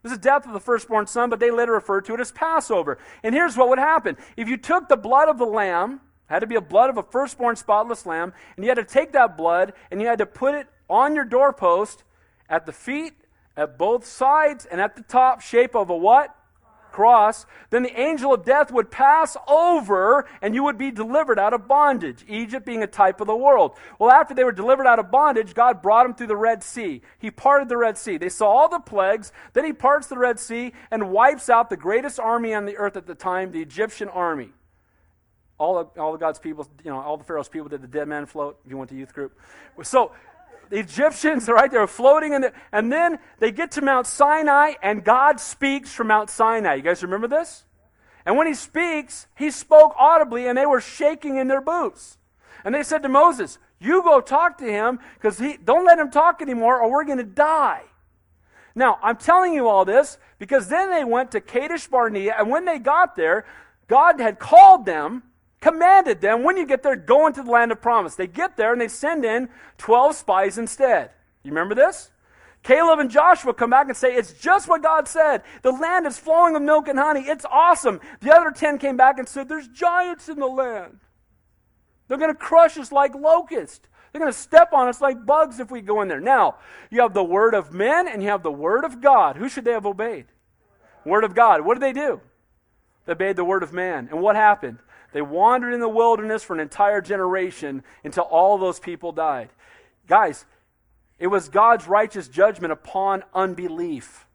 [0.02, 2.98] This is death of the firstborn son, but they later referred to it as Passover.
[3.22, 6.48] And here's what would happen: if you took the blood of the lamb, had to
[6.48, 9.74] be a blood of a firstborn spotless lamb, and you had to take that blood
[9.92, 12.04] and you had to put it on your doorpost
[12.50, 13.14] at the feet,
[13.58, 16.36] at both sides, and at the top, shape of a what?
[16.92, 17.46] Cross.
[17.72, 21.68] Then the angel of death would pass over and you would be delivered out of
[21.68, 22.24] bondage.
[22.26, 23.78] Egypt being a type of the world.
[24.00, 27.02] Well, after they were delivered out of bondage, God brought them through the Red Sea.
[27.20, 28.18] He parted the Red Sea.
[28.18, 29.34] They saw all the plagues.
[29.52, 32.96] Then he parts the Red Sea and wipes out the greatest army on the earth
[32.96, 34.52] at the time, the Egyptian army.
[35.58, 38.08] All of, all of God's people, you know, all the Pharaoh's people did the dead
[38.08, 39.38] man float if you went to youth group.
[39.84, 40.14] So
[40.70, 44.74] the Egyptians, right, they were floating in the, and then they get to Mount Sinai
[44.82, 46.76] and God speaks from Mount Sinai.
[46.76, 47.64] You guys remember this?
[48.26, 52.18] And when he speaks, he spoke audibly and they were shaking in their boots.
[52.64, 56.10] And they said to Moses, You go talk to him because he don't let him
[56.10, 57.84] talk anymore or we're going to die.
[58.74, 62.66] Now, I'm telling you all this because then they went to Kadesh Barnea, and when
[62.66, 63.46] they got there,
[63.88, 65.24] God had called them
[65.66, 68.14] commanded them, when you get there, go into the land of promise.
[68.14, 69.50] They get there and they send in
[69.80, 71.10] 12 spies instead.
[71.42, 72.12] You remember this?
[72.62, 75.42] Caleb and Joshua come back and say, It's just what God said.
[75.64, 77.22] The land is flowing with milk and honey.
[77.22, 78.00] It's awesome.
[78.22, 81.00] The other 10 came back and said, There's giants in the land.
[82.08, 83.88] They're going to crush us like locusts.
[84.12, 86.22] They're going to step on us like bugs if we go in there.
[86.22, 86.58] Now,
[86.92, 89.36] you have the word of men and you have the word of God.
[89.36, 90.28] Who should they have obeyed?
[91.06, 91.62] Word of God.
[91.62, 92.22] What did they do?
[93.06, 94.10] They obeyed the word of man.
[94.12, 94.78] And what happened?
[95.16, 99.48] They wandered in the wilderness for an entire generation until all those people died.
[100.10, 100.44] Guys,
[101.18, 104.28] it was God's righteous judgment upon unbelief.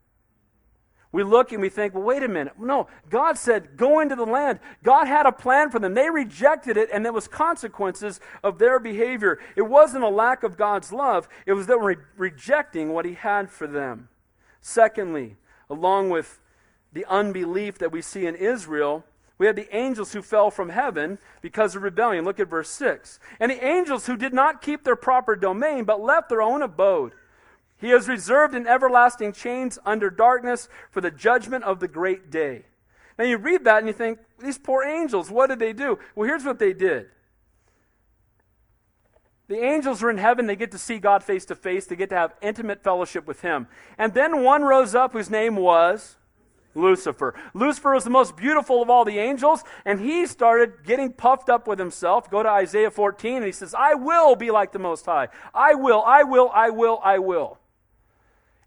[1.13, 2.55] We look and we think, well, wait a minute.
[2.59, 4.59] No, God said, go into the land.
[4.83, 5.93] God had a plan for them.
[5.93, 9.39] They rejected it, and there was consequences of their behavior.
[9.57, 13.51] It wasn't a lack of God's love, it was them re- rejecting what He had
[13.51, 14.09] for them.
[14.63, 15.37] Secondly,
[15.69, 16.41] along with
[16.91, 19.05] the unbelief that we see in Israel,
[19.41, 22.27] we had the angels who fell from heaven because of rebellion.
[22.27, 23.19] Look at verse 6.
[23.41, 27.13] And the angels who did not keep their proper domain, but left their own abode.
[27.79, 32.67] He has reserved in everlasting chains under darkness for the judgment of the great day.
[33.19, 35.99] Now you read that and you think, these poor angels, what did they do?
[36.15, 37.07] Well, here's what they did.
[39.49, 40.49] The angels are in heaven.
[40.49, 41.87] They get to see God face to face.
[41.87, 43.69] They get to have intimate fellowship with Him.
[43.97, 46.17] And then one rose up whose name was
[46.75, 47.35] Lucifer.
[47.53, 51.67] Lucifer was the most beautiful of all the angels, and he started getting puffed up
[51.67, 52.31] with himself.
[52.31, 55.29] Go to Isaiah 14, and he says, I will be like the Most High.
[55.55, 57.59] I will, I will, I will, I will.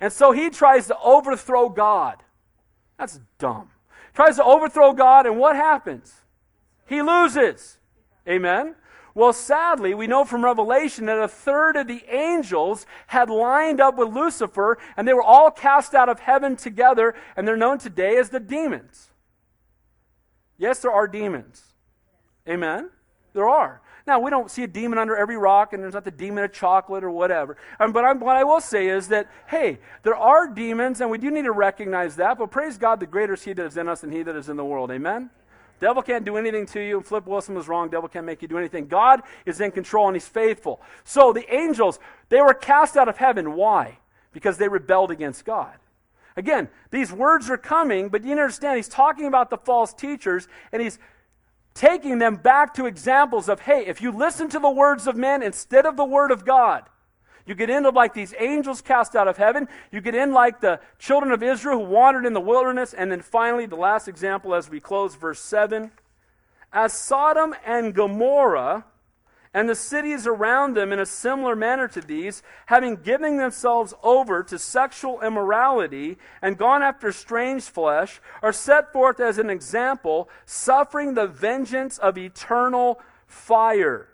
[0.01, 2.23] And so he tries to overthrow God.
[2.97, 3.69] That's dumb.
[4.13, 6.13] Tries to overthrow God, and what happens?
[6.85, 7.77] He loses.
[8.27, 8.75] Amen?
[9.15, 13.95] Well, sadly, we know from Revelation that a third of the angels had lined up
[13.95, 18.17] with Lucifer, and they were all cast out of heaven together, and they're known today
[18.17, 19.11] as the demons.
[20.57, 21.63] Yes, there are demons.
[22.47, 22.89] Amen?
[23.33, 23.81] There are.
[24.05, 26.51] Now, we don't see a demon under every rock, and there's not the demon of
[26.51, 27.55] chocolate or whatever.
[27.79, 31.17] Um, but I'm, what I will say is that, hey, there are demons, and we
[31.19, 33.87] do need to recognize that, but praise God, the greater is He that is in
[33.87, 34.91] us than He that is in the world.
[34.91, 35.29] Amen?
[35.83, 36.95] Devil can't do anything to you.
[36.95, 37.89] And Flip Wilson was wrong.
[37.89, 38.87] Devil can't make you do anything.
[38.87, 40.81] God is in control and he's faithful.
[41.03, 43.53] So the angels, they were cast out of heaven.
[43.53, 43.97] Why?
[44.31, 45.73] Because they rebelled against God.
[46.37, 50.81] Again, these words are coming, but you understand he's talking about the false teachers and
[50.81, 50.99] he's
[51.73, 55.43] taking them back to examples of, hey, if you listen to the words of men
[55.43, 56.83] instead of the word of God,
[57.45, 59.67] you get into like these angels cast out of heaven.
[59.91, 62.93] You get in like the children of Israel who wandered in the wilderness.
[62.93, 65.91] And then finally, the last example as we close, verse 7.
[66.71, 68.85] As Sodom and Gomorrah
[69.53, 74.41] and the cities around them in a similar manner to these, having given themselves over
[74.41, 81.13] to sexual immorality and gone after strange flesh, are set forth as an example, suffering
[81.13, 84.07] the vengeance of eternal fire.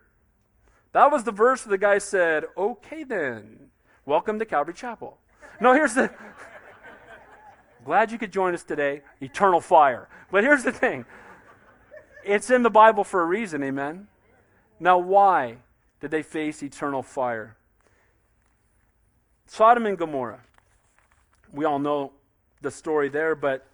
[1.00, 3.70] That was the verse where the guy said, Okay, then,
[4.06, 5.18] welcome to Calvary Chapel.
[5.62, 6.12] No, here's the.
[7.86, 9.04] Glad you could join us today.
[9.22, 10.10] Eternal fire.
[10.30, 11.06] But here's the thing
[12.26, 14.10] it's in the Bible for a reason, amen?
[14.78, 15.60] Now, why
[16.02, 17.56] did they face eternal fire?
[19.46, 20.42] Sodom and Gomorrah.
[21.54, 22.12] We all know
[22.62, 23.66] the story there, but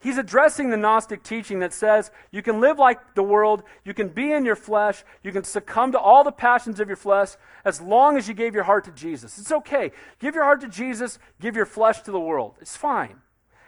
[0.00, 4.08] He's addressing the Gnostic teaching that says you can live like the world, you can
[4.08, 7.36] be in your flesh, you can succumb to all the passions of your flesh
[7.66, 9.38] as long as you gave your heart to Jesus.
[9.38, 9.92] It's okay.
[10.18, 12.54] Give your heart to Jesus, give your flesh to the world.
[12.62, 13.20] It's fine.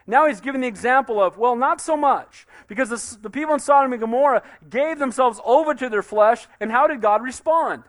[0.07, 2.47] Now he's giving the example of, well, not so much.
[2.67, 6.73] Because the, the people in Sodom and Gomorrah gave themselves over to their flesh, and
[6.73, 7.85] how did God respond?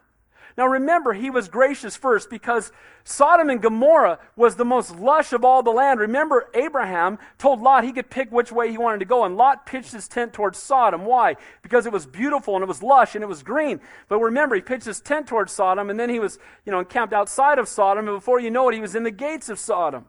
[0.57, 2.71] Now remember, he was gracious first because
[3.03, 5.99] Sodom and Gomorrah was the most lush of all the land.
[5.99, 9.65] Remember, Abraham told Lot he could pick which way he wanted to go, and Lot
[9.65, 11.05] pitched his tent towards Sodom.
[11.05, 11.35] Why?
[11.61, 13.81] Because it was beautiful and it was lush and it was green.
[14.07, 17.13] But remember, he pitched his tent towards Sodom, and then he was, you know, encamped
[17.13, 20.05] outside of Sodom, and before you know it, he was in the gates of Sodom.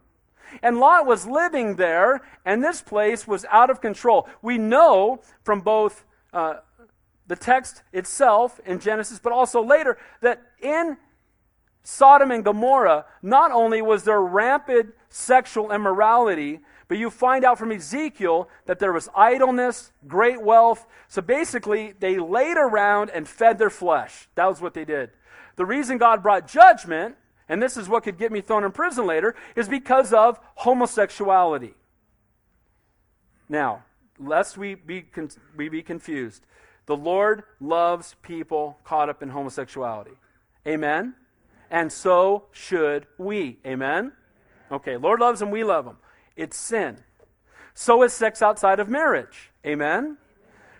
[0.62, 4.28] And Lot was living there, and this place was out of control.
[4.42, 6.04] We know from both.
[6.32, 6.56] Uh,
[7.26, 10.96] the text itself in Genesis, but also later, that in
[11.82, 17.72] Sodom and Gomorrah, not only was there rampant sexual immorality, but you find out from
[17.72, 20.86] Ezekiel that there was idleness, great wealth.
[21.08, 24.28] So basically, they laid around and fed their flesh.
[24.34, 25.10] That was what they did.
[25.56, 27.16] The reason God brought judgment,
[27.48, 31.74] and this is what could get me thrown in prison later, is because of homosexuality.
[33.48, 33.84] Now,
[34.18, 36.46] lest we be, con- we be confused,
[36.86, 40.12] the Lord loves people caught up in homosexuality.
[40.66, 41.14] Amen?
[41.70, 43.58] And so should we.
[43.66, 44.12] Amen?
[44.70, 45.98] Okay, Lord loves them, we love them.
[46.36, 46.98] It's sin.
[47.74, 49.50] So is sex outside of marriage.
[49.66, 50.18] Amen?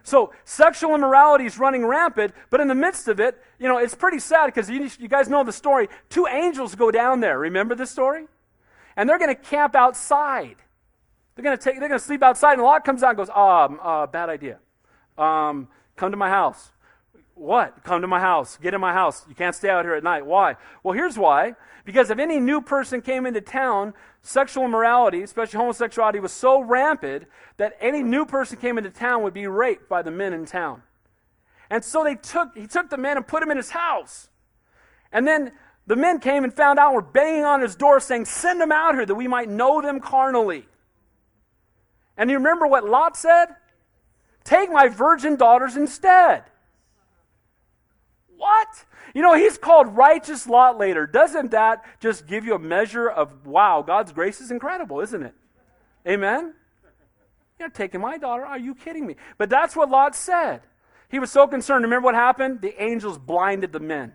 [0.02, 3.94] So sexual immorality is running rampant, but in the midst of it, you know, it's
[3.94, 5.88] pretty sad because you, you guys know the story.
[6.10, 7.38] Two angels go down there.
[7.38, 8.26] Remember this story?
[8.96, 10.56] And they're going to camp outside.
[11.34, 11.80] They're going to take.
[11.80, 14.28] They're going to sleep outside, and Lot comes out and goes, "Ah, oh, uh, bad
[14.28, 14.58] idea.
[15.18, 16.72] Um, Come to my house.
[17.34, 17.82] What?
[17.84, 18.56] Come to my house.
[18.56, 19.24] Get in my house.
[19.28, 20.24] You can't stay out here at night.
[20.24, 20.56] Why?
[20.82, 21.54] Well, here's why.
[21.84, 23.92] Because if any new person came into town,
[24.22, 27.24] sexual immorality, especially homosexuality, was so rampant
[27.56, 30.82] that any new person came into town would be raped by the men in town.
[31.70, 34.28] And so they took, he took the men and put him in his house.
[35.12, 35.52] And then
[35.86, 38.94] the men came and found out were banging on his door saying, Send them out
[38.94, 40.66] here that we might know them carnally.
[42.16, 43.46] And you remember what Lot said?
[44.44, 46.44] Take my virgin daughters instead.
[48.36, 48.84] What?
[49.14, 51.06] You know, he's called righteous Lot later.
[51.06, 55.34] Doesn't that just give you a measure of, wow, God's grace is incredible, isn't it?
[56.06, 56.54] Amen?
[57.58, 58.44] You're taking my daughter?
[58.44, 59.16] Are you kidding me?
[59.38, 60.62] But that's what Lot said.
[61.08, 61.84] He was so concerned.
[61.84, 62.60] Remember what happened?
[62.60, 64.14] The angels blinded the men,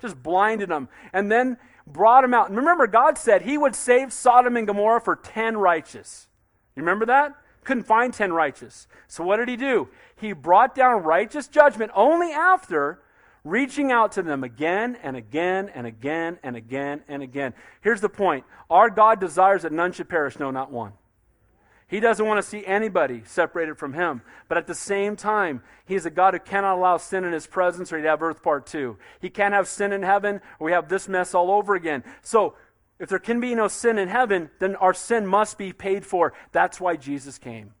[0.00, 1.56] just blinded them, and then
[1.86, 2.52] brought them out.
[2.52, 6.26] Remember, God said he would save Sodom and Gomorrah for 10 righteous.
[6.74, 7.34] You remember that?
[7.64, 8.88] Couldn't find 10 righteous.
[9.06, 9.88] So what did he do?
[10.16, 13.00] He brought down righteous judgment only after
[13.44, 17.54] reaching out to them again and again and again and again and again.
[17.80, 20.92] Here's the point our God desires that none should perish, no, not one.
[21.90, 24.22] He doesn't want to see anybody separated from Him.
[24.48, 27.48] But at the same time, He is a God who cannot allow sin in His
[27.48, 28.96] presence or He'd have earth part two.
[29.20, 32.04] He can't have sin in heaven or we have this mess all over again.
[32.22, 32.54] So
[33.00, 36.34] if there can be no sin in heaven, then our sin must be paid for.
[36.52, 37.74] That's why Jesus came.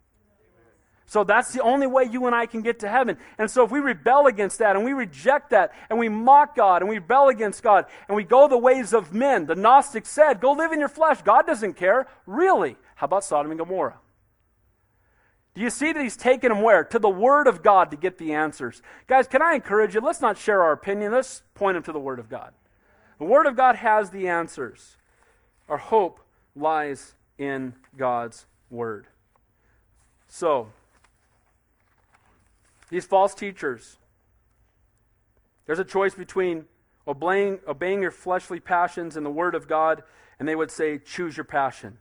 [1.04, 3.18] So that's the only way you and I can get to heaven.
[3.36, 6.82] And so if we rebel against that and we reject that and we mock God
[6.82, 10.40] and we rebel against God and we go the ways of men, the Gnostics said,
[10.40, 11.20] go live in your flesh.
[11.22, 12.06] God doesn't care.
[12.26, 12.76] Really?
[12.94, 13.98] How about Sodom and Gomorrah?
[15.54, 16.84] Do you see that he's taken them where?
[16.84, 18.80] To the Word of God to get the answers.
[19.08, 20.00] Guys, can I encourage you?
[20.00, 21.10] Let's not share our opinion.
[21.10, 22.52] Let's point them to the Word of God.
[23.18, 24.96] The Word of God has the answers.
[25.70, 26.20] Our hope
[26.56, 29.06] lies in God's Word.
[30.26, 30.72] So,
[32.90, 33.98] these false teachers,
[35.66, 36.64] there's a choice between
[37.06, 40.02] obeying, obeying your fleshly passions and the Word of God,
[40.40, 41.98] and they would say, choose your passion.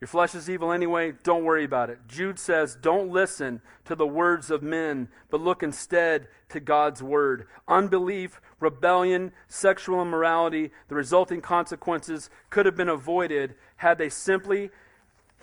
[0.00, 1.98] Your flesh is evil anyway, don't worry about it.
[2.08, 7.46] Jude says, Don't listen to the words of men, but look instead to God's word.
[7.68, 14.70] Unbelief, rebellion, sexual immorality, the resulting consequences could have been avoided had they simply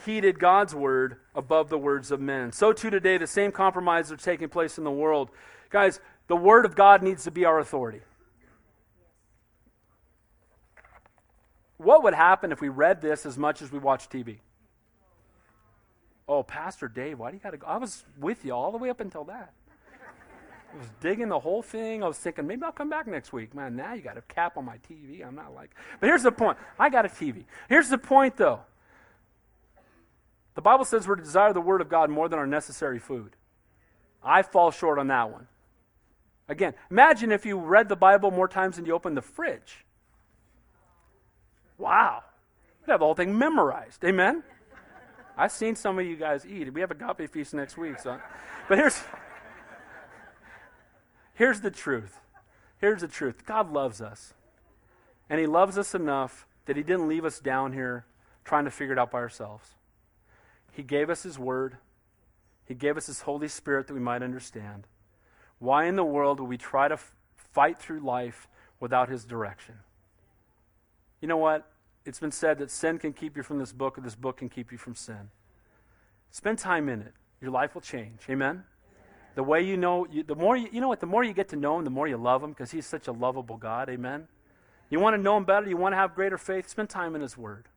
[0.05, 2.51] heeded God's word above the words of men.
[2.51, 5.29] So, too, today, the same compromises are taking place in the world.
[5.69, 8.01] Guys, the word of God needs to be our authority.
[11.77, 14.39] What would happen if we read this as much as we watch TV?
[16.27, 17.67] Oh, Pastor Dave, why do you got to go?
[17.67, 19.53] I was with you all the way up until that.
[20.73, 22.03] I was digging the whole thing.
[22.03, 23.55] I was thinking, maybe I'll come back next week.
[23.55, 25.25] Man, now you got a cap on my TV.
[25.25, 25.71] I'm not like.
[25.99, 26.57] But here's the point.
[26.77, 27.45] I got a TV.
[27.69, 28.59] Here's the point, though.
[30.55, 33.35] The Bible says we're to desire the Word of God more than our necessary food.
[34.23, 35.47] I fall short on that one.
[36.49, 39.85] Again, imagine if you read the Bible more times than you opened the fridge.
[41.77, 42.23] Wow.
[42.81, 44.03] You'd have the whole thing memorized.
[44.03, 44.43] Amen?
[45.37, 46.73] I've seen some of you guys eat.
[46.73, 48.19] We have a agape feast next week, so.
[48.67, 49.01] But here's
[51.35, 52.19] here's the truth.
[52.79, 53.45] Here's the truth.
[53.45, 54.33] God loves us.
[55.29, 58.05] And he loves us enough that he didn't leave us down here
[58.43, 59.75] trying to figure it out by ourselves.
[60.71, 61.77] He gave us his word.
[62.65, 64.87] He gave us his Holy Spirit that we might understand.
[65.59, 68.47] Why in the world would we try to f- fight through life
[68.79, 69.75] without his direction?
[71.19, 71.69] You know what?
[72.07, 74.47] It's been said that sin can keep you from this book, or this book can
[74.47, 75.29] keep you from sin.
[76.31, 77.13] Spend time in it.
[77.41, 78.21] Your life will change.
[78.29, 78.63] Amen?
[79.35, 81.49] The way you know, you, the more you, you know what, the more you get
[81.49, 83.89] to know him, the more you love him because he's such a lovable God.
[83.89, 84.27] Amen?
[84.89, 87.21] You want to know him better, you want to have greater faith, spend time in
[87.21, 87.67] his word.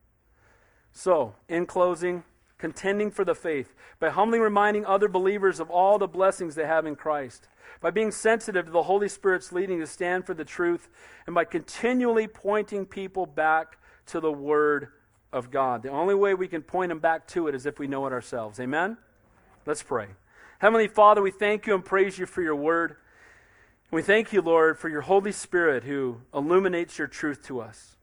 [0.93, 2.23] So, in closing,
[2.57, 6.85] contending for the faith by humbly reminding other believers of all the blessings they have
[6.85, 7.49] in Christ,
[7.81, 10.89] by being sensitive to the Holy Spirit's leading to stand for the truth,
[11.25, 13.77] and by continually pointing people back
[14.07, 14.89] to the Word
[15.31, 15.83] of God.
[15.83, 18.13] The only way we can point them back to it is if we know it
[18.13, 18.59] ourselves.
[18.59, 18.97] Amen?
[19.65, 20.07] Let's pray.
[20.59, 22.97] Heavenly Father, we thank you and praise you for your Word.
[23.89, 27.97] We thank you, Lord, for your Holy Spirit who illuminates your truth to us.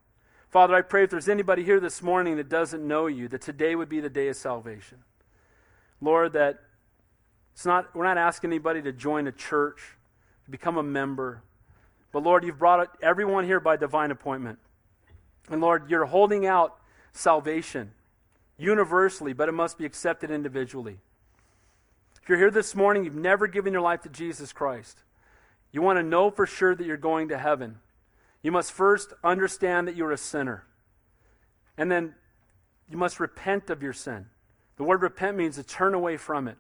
[0.51, 3.75] Father, I pray if there's anybody here this morning that doesn't know you, that today
[3.75, 4.99] would be the day of salvation.
[6.01, 6.59] Lord, that
[7.53, 9.97] it's not, we're not asking anybody to join a church,
[10.45, 11.43] to become a member.
[12.13, 14.59] But Lord, you've brought everyone here by divine appointment.
[15.51, 16.77] And Lord, you're holding out
[17.13, 17.93] salvation
[18.59, 20.99] universally, but it must be accepted individually.
[22.23, 24.99] If you're here this morning, you've never given your life to Jesus Christ,
[25.73, 27.79] you want to know for sure that you're going to heaven.
[28.43, 30.65] You must first understand that you're a sinner.
[31.77, 32.15] And then
[32.91, 34.27] you must repent of your sin.
[34.77, 36.57] The word repent means to turn away from it.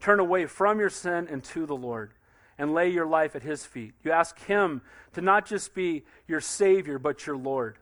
[0.00, 2.12] Turn away from your sin and to the Lord
[2.58, 3.94] and lay your life at His feet.
[4.04, 4.82] You ask Him
[5.14, 7.78] to not just be your Savior, but your Lord.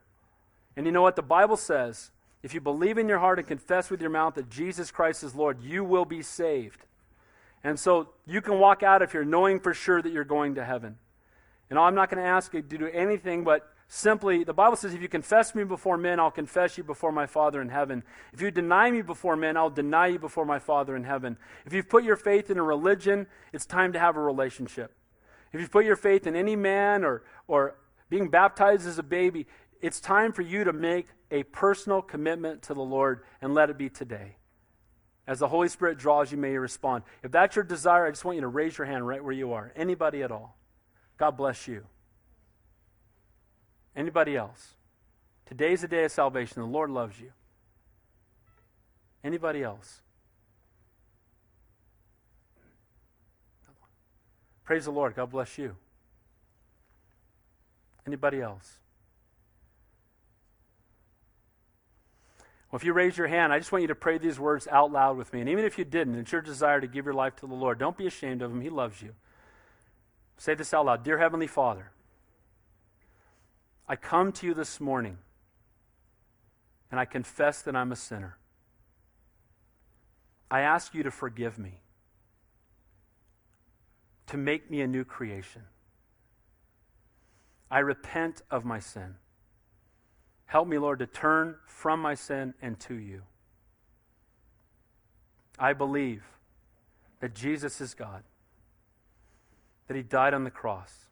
[0.78, 1.16] And you know what?
[1.16, 4.48] The Bible says if you believe in your heart and confess with your mouth that
[4.48, 6.86] Jesus Christ is Lord, you will be saved.
[7.64, 10.64] And so you can walk out of here knowing for sure that you're going to
[10.64, 10.98] heaven.
[11.68, 14.94] And I'm not going to ask you to do anything but simply, the Bible says,
[14.94, 18.04] if you confess me before men, I'll confess you before my Father in heaven.
[18.32, 21.38] If you deny me before men, I'll deny you before my Father in heaven.
[21.66, 24.94] If you've put your faith in a religion, it's time to have a relationship.
[25.52, 27.74] If you've put your faith in any man or, or
[28.10, 29.46] being baptized as a baby,
[29.80, 33.78] it's time for you to make a personal commitment to the Lord and let it
[33.78, 34.36] be today.
[35.26, 37.04] As the Holy Spirit draws you, may you respond.
[37.22, 39.52] If that's your desire, I just want you to raise your hand right where you
[39.52, 39.72] are.
[39.76, 40.56] Anybody at all.
[41.18, 41.84] God bless you.
[43.94, 44.74] Anybody else?
[45.44, 46.62] Today's the day of salvation.
[46.62, 47.32] The Lord loves you.
[49.22, 50.00] Anybody else?
[54.64, 55.14] Praise the Lord.
[55.16, 55.76] God bless you.
[58.06, 58.78] Anybody else?
[62.70, 64.92] Well, if you raise your hand, I just want you to pray these words out
[64.92, 65.40] loud with me.
[65.40, 67.78] And even if you didn't, it's your desire to give your life to the Lord.
[67.78, 68.60] Don't be ashamed of Him.
[68.60, 69.14] He loves you.
[70.36, 71.90] Say this out loud Dear Heavenly Father,
[73.88, 75.18] I come to you this morning
[76.90, 78.36] and I confess that I'm a sinner.
[80.50, 81.80] I ask you to forgive me,
[84.26, 85.62] to make me a new creation.
[87.70, 89.16] I repent of my sin.
[90.48, 93.22] Help me, Lord, to turn from my sin and to you.
[95.58, 96.24] I believe
[97.20, 98.22] that Jesus is God,
[99.86, 101.06] that He died on the cross,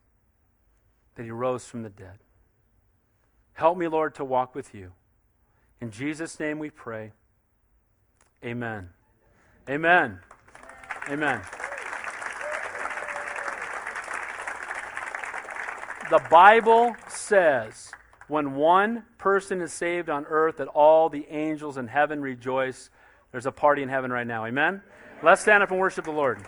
[1.16, 2.18] that He rose from the dead.
[3.53, 4.93] Help me, Lord, to walk with you.
[5.82, 7.12] In Jesus' name we pray.
[8.43, 8.89] Amen.
[9.68, 10.20] Amen.
[11.11, 11.43] Amen.
[16.09, 17.91] The Bible says
[18.29, 22.91] when one person is saved on earth, that all the angels in heaven rejoice.
[23.33, 24.45] There's a party in heaven right now.
[24.47, 24.83] Amen?
[25.22, 26.45] Let's stand up and worship the Lord.